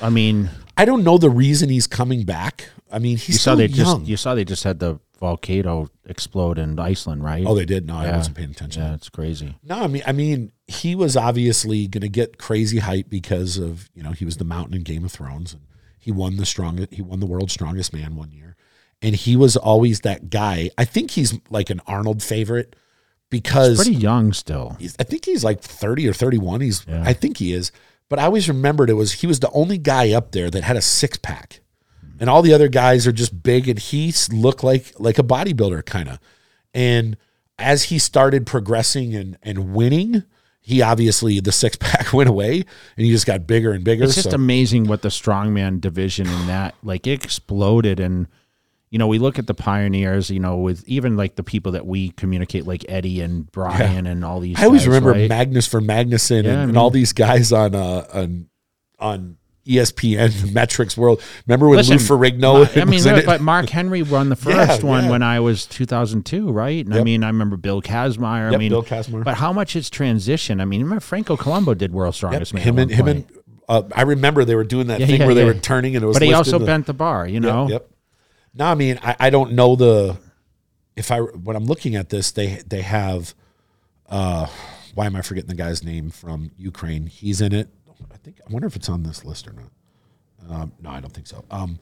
[0.00, 2.68] I mean, I don't know the reason he's coming back.
[2.90, 4.00] I mean, he's you saw they young.
[4.00, 7.44] just you saw they just had the volcano explode in Iceland, right?
[7.46, 7.86] oh, they did.
[7.86, 8.82] No, I wasn't paying attention.
[8.82, 9.56] yeah, it's crazy.
[9.62, 13.88] No, I mean, I mean, he was obviously going to get crazy hype because of
[13.94, 15.62] you know he was the Mountain in Game of Thrones, and
[15.96, 16.92] he won the strongest.
[16.92, 18.56] He won the world's strongest man one year,
[19.00, 20.70] and he was always that guy.
[20.76, 22.74] I think he's like an Arnold favorite
[23.32, 24.76] because he's Pretty young still.
[24.78, 26.60] he's, I think he's like thirty or thirty one.
[26.60, 27.02] He's Yeah.
[27.04, 27.72] I think he is,
[28.08, 30.76] but I always remembered it was he was the only guy up there that had
[30.76, 31.60] a six pack,
[32.20, 35.84] and all the other guys are just big, and he looked like like a bodybuilder
[35.84, 36.20] kind of.
[36.72, 37.16] And
[37.58, 40.22] as he started progressing and and winning,
[40.60, 42.64] he obviously the six pack went away,
[42.96, 44.04] and he just got bigger and bigger.
[44.04, 48.28] It's just so- amazing what the strongman division in that like exploded and
[48.92, 51.84] you know we look at the pioneers you know with even like the people that
[51.86, 55.28] we communicate like Eddie and Brian and all these I always guys, remember right?
[55.28, 58.48] Magnus Ver Magnusson Yeah, and, I and all these guys on uh on
[59.00, 59.36] on
[59.66, 61.22] ESPN MET-Rx World.
[61.46, 62.80] Remember when Listen, Lou Ferrigno?
[62.80, 65.10] I mean, but Mark Henry won the Yeah, first one yeah.
[65.10, 66.84] when I was 2002, right?
[66.84, 68.52] And I mean, I remember Bill Kazmaier.
[68.52, 69.22] I mean, Bill Kazmaier.
[69.24, 70.60] But how much it's transition?
[70.60, 72.62] I mean, remember Franco Columbu did World's Strongest Man.
[72.64, 73.24] him and one him and
[73.68, 76.02] uh, I remember they were doing that Yeah, thing yeah, where they were turning and
[76.04, 76.16] it was.
[76.16, 77.68] but he also the- bent the bar, you know.
[77.68, 77.90] Yep, yep.
[78.54, 80.18] No, I mean I, I don't know the
[80.96, 83.34] if I when I'm looking at this they they have
[84.08, 84.46] uh
[84.94, 87.06] why am I forgetting the guy's name from Ukraine?
[87.06, 87.68] He's in it.
[88.12, 89.70] I think I wonder if it's on this list or not.
[90.50, 91.44] Um, no, I don't think so.
[91.50, 91.78] Um,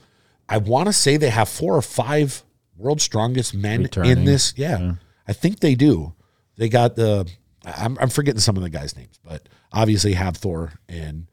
[0.49, 2.43] I want to say they have four or five
[2.77, 4.25] world's strongest men in Returning.
[4.25, 4.55] this.
[4.57, 4.95] Yeah,
[5.27, 6.15] I think they do.
[6.57, 7.29] They got the.
[7.65, 11.27] I'm, I'm forgetting some of the guys' names, but obviously have Thor and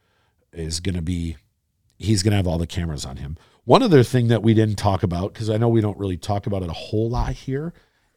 [0.53, 1.37] is going to be.
[1.97, 3.37] He's going to have all the cameras on him.
[3.67, 6.47] One other thing that we didn't talk about because I know we don't really talk
[6.47, 7.73] about it a whole lot here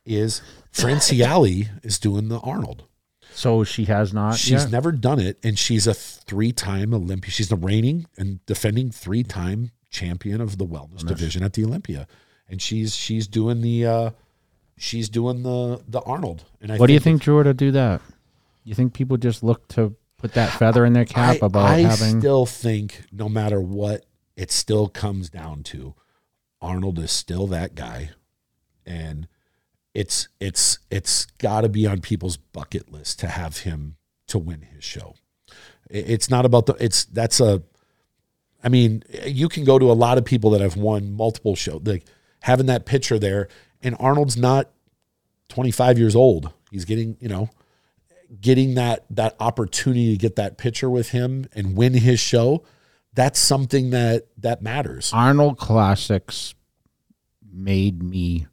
[0.07, 0.43] is
[0.73, 2.85] Francielle is doing the Arnold.
[3.33, 4.37] So she has not.
[4.37, 4.71] She's yet?
[4.71, 7.33] never done it, and she's a three-time Olympia.
[7.33, 12.07] She's the reigning and defending three-time champion of the wellness division at the Olympia,
[12.49, 14.11] and she's she's doing the uh,
[14.79, 16.45] she's doing the the Arnold.
[16.61, 18.01] And I What do you think drew her to do that?
[18.63, 21.79] You think people just look to put that feather in their cap I, about I
[21.79, 22.21] having?
[22.21, 24.05] still think no matter what,
[24.41, 25.95] it still comes down to
[26.63, 28.13] Arnold is still that guy,
[28.87, 29.29] and
[29.93, 33.97] it's it's it's got to be on people's bucket list to have him
[34.29, 35.15] to win his show.
[35.91, 36.73] It's not about the.
[36.81, 37.63] It's that's a.
[38.65, 41.83] I mean, you can go to a lot of people that have won multiple shows,
[41.85, 42.07] like
[42.41, 43.49] having that picture there,
[43.83, 44.71] and Arnold's not
[45.51, 46.51] 25 years old.
[46.71, 47.51] He's getting, you know,
[48.41, 52.65] getting that that opportunity to get that picture with him and win his show.
[53.21, 55.11] That's something that that matters.
[55.13, 56.55] Arnold Classics
[57.53, 58.47] made me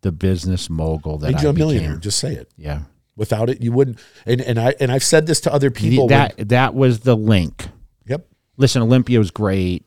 [0.00, 1.68] the business mogul that Made I you a became.
[1.68, 1.96] millionaire.
[1.98, 2.50] Just say it.
[2.56, 2.82] Yeah,
[3.16, 3.98] Without it, you wouldn't.
[4.24, 6.06] And and I and I've said this to other people.
[6.06, 7.68] when- that that was the link.
[8.06, 8.26] yep.
[8.56, 9.84] Listen, Olympia was great.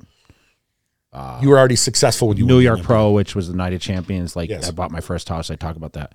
[1.41, 2.87] You were already successful when you New York Olympic.
[2.87, 4.35] Pro, which was the Night of Champions.
[4.35, 4.67] Like Yes.
[4.67, 5.49] I bought my first house.
[5.49, 6.13] I talk about that.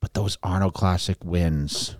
[0.00, 1.96] But those Arnold Classic wins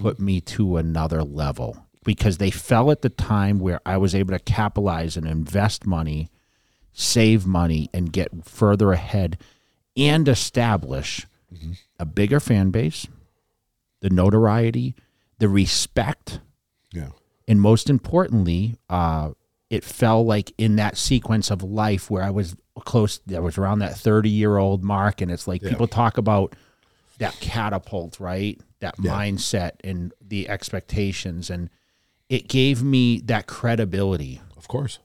[0.00, 1.86] put me to another level.
[2.04, 6.30] Because they fell at the time where I was able to capitalize and invest money,
[6.92, 9.38] save money, and get further ahead
[9.96, 11.26] and establish
[12.00, 13.06] a bigger fan base,
[14.00, 14.94] the notoriety,
[15.38, 16.40] the respect,
[16.92, 17.10] Yeah.
[17.48, 19.30] and most importantly, uh,
[19.70, 23.20] it fell like in that sequence of life where I was close.
[23.34, 26.54] I was around that thirty-year-old mark, and it's like people talk about
[27.18, 28.60] that catapult, right?
[28.80, 31.70] That mindset and the expectations, and
[32.34, 34.40] it gave me that credibility.
[34.56, 34.98] Of course.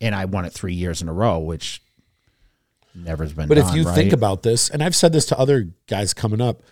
[0.00, 1.80] And I won it three years in a row, which
[2.94, 3.48] never's been.
[3.48, 6.40] But if done, you think about this, and I've said this to other guys coming
[6.40, 6.62] up,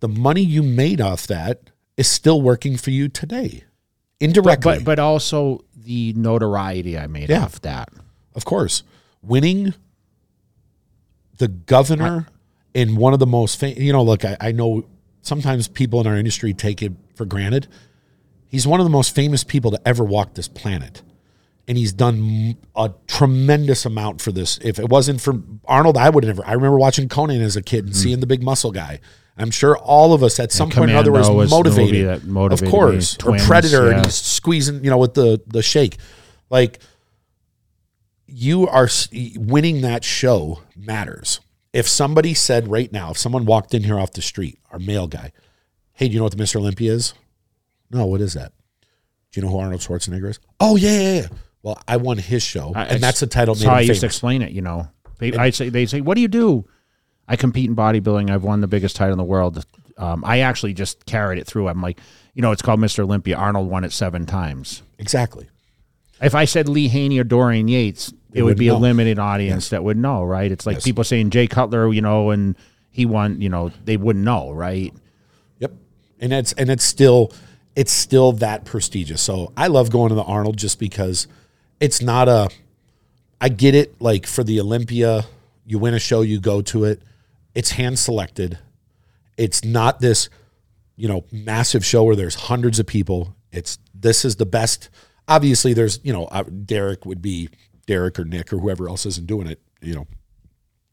[0.00, 3.62] the money you made off that is still working for you today,
[4.20, 4.78] indirectly.
[4.78, 7.44] but but also the notoriety I made Yeah.
[7.44, 7.90] off that.
[8.34, 8.82] of course,
[9.22, 9.72] winning
[11.36, 12.26] the governor
[12.74, 14.84] in one of the most, fam- you know, look, I, I know
[15.22, 17.68] sometimes people in our industry take it for granted.
[18.54, 21.02] He's one of the most famous people to ever walk this planet.
[21.66, 24.60] And he's done a tremendous amount for this.
[24.62, 26.48] If it wasn't for Arnold, I would have never.
[26.48, 27.98] I remember watching Conan as a kid and hmm.
[27.98, 29.00] seeing the big muscle guy.
[29.36, 32.06] I'm sure all of us at some point or another was, was motivated.
[32.06, 33.96] that motivated of course, Twins, or Predator, yeah.
[33.96, 35.96] and he's squeezing, you know, with the the shake.
[36.48, 36.78] Like
[38.28, 38.88] you are
[39.34, 41.40] winning that show matters.
[41.72, 45.08] If somebody said right now, if someone walked in here off the street, our male
[45.08, 45.32] guy,
[45.94, 46.54] hey, do you know what the Mr.
[46.54, 47.14] Olympia is?
[47.94, 48.52] No, what is that?
[49.32, 50.38] Do you know who Arnold Schwarzenegger is?
[50.60, 51.26] Oh yeah, yeah, yeah.
[51.62, 53.54] Well, I won his show, I- and that's the title.
[53.54, 54.52] That's how I used to explain it.
[54.52, 54.88] You know,
[55.18, 56.66] they, I say they say, "What do you do?"
[57.26, 58.30] I compete in bodybuilding.
[58.30, 59.64] I've won the biggest title in the world.
[59.96, 61.68] Um, I actually just carried it through.
[61.68, 61.98] I'm like,
[62.34, 62.98] you know, it's called Mr.
[62.98, 63.36] Olympia.
[63.36, 64.82] Arnold won it seven times.
[64.98, 65.48] Exactly.
[66.20, 69.70] If I said Lee Haney or Dorian Yates, it would wouldn't be a limited audience
[69.70, 70.50] that would know, right?
[70.52, 70.84] It's like Yes.
[70.84, 72.56] people saying Jay Cutler, you know, and
[72.90, 73.40] he won.
[73.40, 74.92] You know, they wouldn't know, right?
[75.60, 75.72] Yep.
[76.20, 77.32] And it's and it's still
[77.76, 79.22] it's still that prestigious.
[79.22, 81.26] So I love going to the Arnold just because
[81.80, 82.48] it's not a
[83.40, 85.24] I get it like for the Olympia,
[85.66, 87.02] you win a show, you go to it.
[87.54, 88.58] It's hand selected.
[89.36, 90.28] It's not this,
[90.96, 93.34] you know, massive show where there's hundreds of people.
[93.52, 94.88] It's this is the best.
[95.26, 97.48] Obviously there's, you know, uh, Derek would be
[97.86, 100.06] Derek or Nick or whoever else isn't doing it, you know,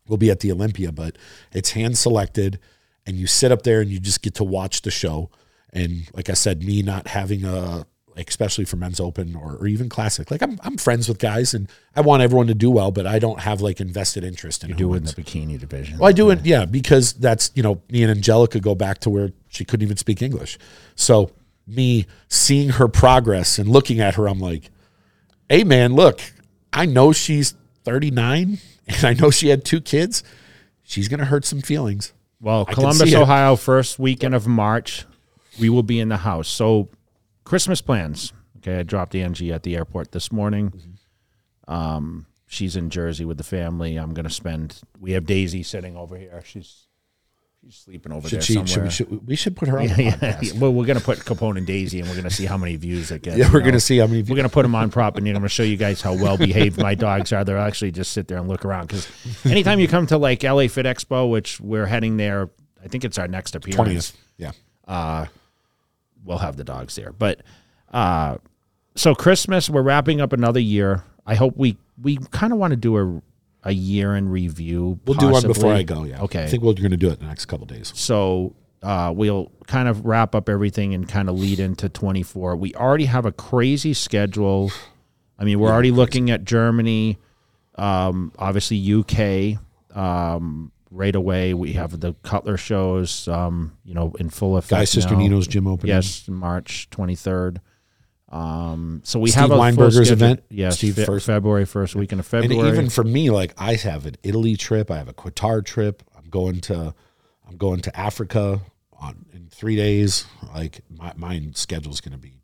[0.08, 1.18] will be at the Olympia, but
[1.54, 2.60] it's hand selected
[3.06, 5.30] and you sit up there and you just get to watch the show.
[5.74, 9.68] And like I said, me not having a like especially for men's open or, or
[9.68, 12.92] even classic, like I'm I'm friends with guys and I want everyone to do well,
[12.92, 15.98] but I don't have like invested interest in who Do it in the bikini division.
[15.98, 19.10] Well, I do it, yeah, because that's you know me and Angelica go back to
[19.10, 20.58] where she couldn't even speak English.
[20.96, 21.32] So
[21.66, 24.70] me seeing her progress and looking at her, I'm like,
[25.48, 26.20] hey man, look,
[26.74, 27.56] I know she's
[27.86, 28.58] 39
[28.88, 30.24] and I know she had two kids.
[30.84, 32.14] She's gonna hurt some feelings.
[32.42, 33.20] Well, Columbus, see it.
[33.20, 35.06] Ohio, first weekend of March,
[35.60, 36.48] we will be in the house.
[36.48, 36.90] So,
[37.44, 38.34] Christmas plans.
[38.58, 40.72] Okay, I dropped Angie at the airport this morning.
[40.72, 41.74] Mm-hmm.
[41.74, 43.98] Um, she's in Jersey with the family.
[43.98, 44.82] I'm going to spend.
[45.00, 46.42] We have Daisy sitting over here.
[46.46, 46.88] She's
[47.64, 48.54] she's sleeping over Should there she?
[48.54, 48.86] Should somewhere.
[48.86, 49.86] we, should, we should put her on.
[49.90, 50.54] yeah, podcast.
[50.54, 50.60] yeah.
[50.60, 52.76] Well, we're going to put Capone and Daisy, and we're going to see how many
[52.76, 53.38] views it gets.
[53.38, 53.66] Yeah, we're know?
[53.66, 54.22] gonna see how many.
[54.24, 56.80] We're gonna put them on prop, and I'm gonna show you guys how well behaved
[56.80, 57.44] my dogs are.
[57.44, 59.08] They'll actually just sit there and look around because
[59.46, 62.50] anytime you come to like LA Fit Expo, which we're heading there,
[62.84, 63.76] I think it's our next appearance.
[63.76, 64.18] twentieth.
[64.38, 64.52] Yeah.
[66.24, 67.42] We'll have the dogs there, but
[67.92, 68.38] uh,
[68.96, 71.04] so Christmas, we're wrapping up another year.
[71.26, 73.22] I hope we we kind of want to do a
[73.64, 75.00] a year in review.
[75.06, 75.74] We'll do one before.
[75.74, 76.04] I go.
[76.04, 76.22] Yeah.
[76.24, 76.44] Okay.
[76.44, 77.92] I think we're going to do it in the next couple days.
[77.96, 82.56] So uh, we'll kind of wrap up everything and kind of lead into 24.
[82.56, 84.72] We already have a crazy schedule.
[85.38, 87.20] I mean, we're already looking at Germany,
[87.76, 89.60] um, obviously UK.
[89.96, 94.70] Um, right away, we have the Cutler shows, um, you know, in full effect.
[94.82, 95.20] Guy Sister now.
[95.20, 95.96] Nino's gym opening.
[95.96, 97.58] Yes, March 23rd.
[98.30, 100.44] Um, so we Steve have a Weinberger's event?
[100.50, 102.60] Yes, Steve Fe- first- February first weekend of February.
[102.68, 106.04] And even for me, like I have an Italy trip, I have a Qatar trip.
[106.18, 106.94] I'm going to,
[107.48, 108.62] I'm going to Africa
[108.94, 110.26] on in three days.
[110.54, 112.42] Like my my schedule's going to be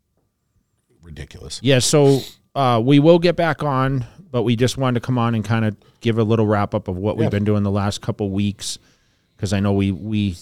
[1.02, 1.60] ridiculous.
[1.62, 2.20] Yeah, so
[2.58, 5.64] uh, we will get back on, but we just wanted to come on and kind
[5.64, 7.22] of give a little wrap up of what Yeah.
[7.22, 8.78] we've been doing the last couple weeks
[9.36, 10.36] because I know we we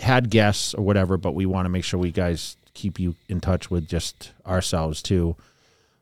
[0.00, 3.40] had guests or whatever, but we want to make sure we guys keep you in
[3.40, 5.36] touch with just ourselves too.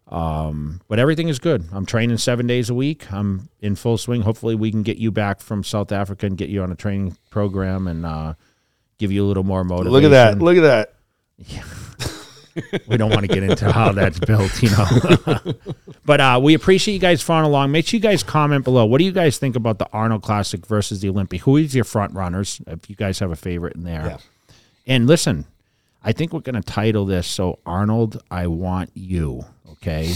[0.09, 1.65] Um, but everything is good.
[1.73, 3.13] I'm training seven days a week.
[3.13, 4.23] I'm in full swing.
[4.23, 7.17] Hopefully, we can get you back from South Africa and get you on a training
[7.29, 8.33] program and uh,
[8.99, 9.93] give you a little more motivation.
[9.93, 10.39] Look at that.
[10.39, 12.15] Look at that.
[12.87, 15.55] We don't want to get into how that's built, you know.
[16.05, 17.73] but uh, we appreciate you guys following along.
[17.73, 18.85] Make sure you guys comment below.
[18.85, 21.41] What do you guys think about the Arnold Classic versus the Olympia?
[21.41, 22.61] Who is your front runners?
[22.67, 24.07] If you guys have a favorite in there.
[24.07, 24.55] Yeah.
[24.87, 25.45] And listen,
[26.03, 29.45] I think we're going to title this so Arnold, I want you.
[29.73, 30.15] Okay.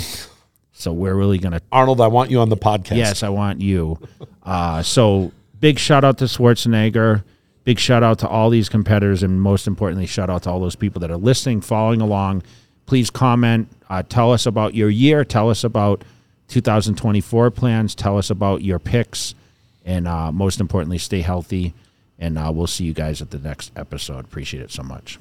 [0.72, 2.97] So we're really going to Arnold, I want you on the podcast.
[2.97, 3.99] Yes, I want you.
[4.43, 5.30] Uh, so
[5.61, 7.22] big shout out to Schwarzenegger.
[7.64, 10.74] Big shout out to all these competitors, and most importantly, shout out to all those
[10.74, 12.42] people that are listening, following along.
[12.86, 13.68] Please comment.
[13.88, 15.24] Uh, tell us about your year.
[15.24, 16.02] Tell us about
[16.48, 17.94] 2024 plans.
[17.94, 19.34] Tell us about your picks,
[19.84, 21.72] and uh, most importantly, stay healthy.
[22.18, 24.24] And uh, we'll see you guys at the next episode.
[24.24, 25.18] Appreciate it so much.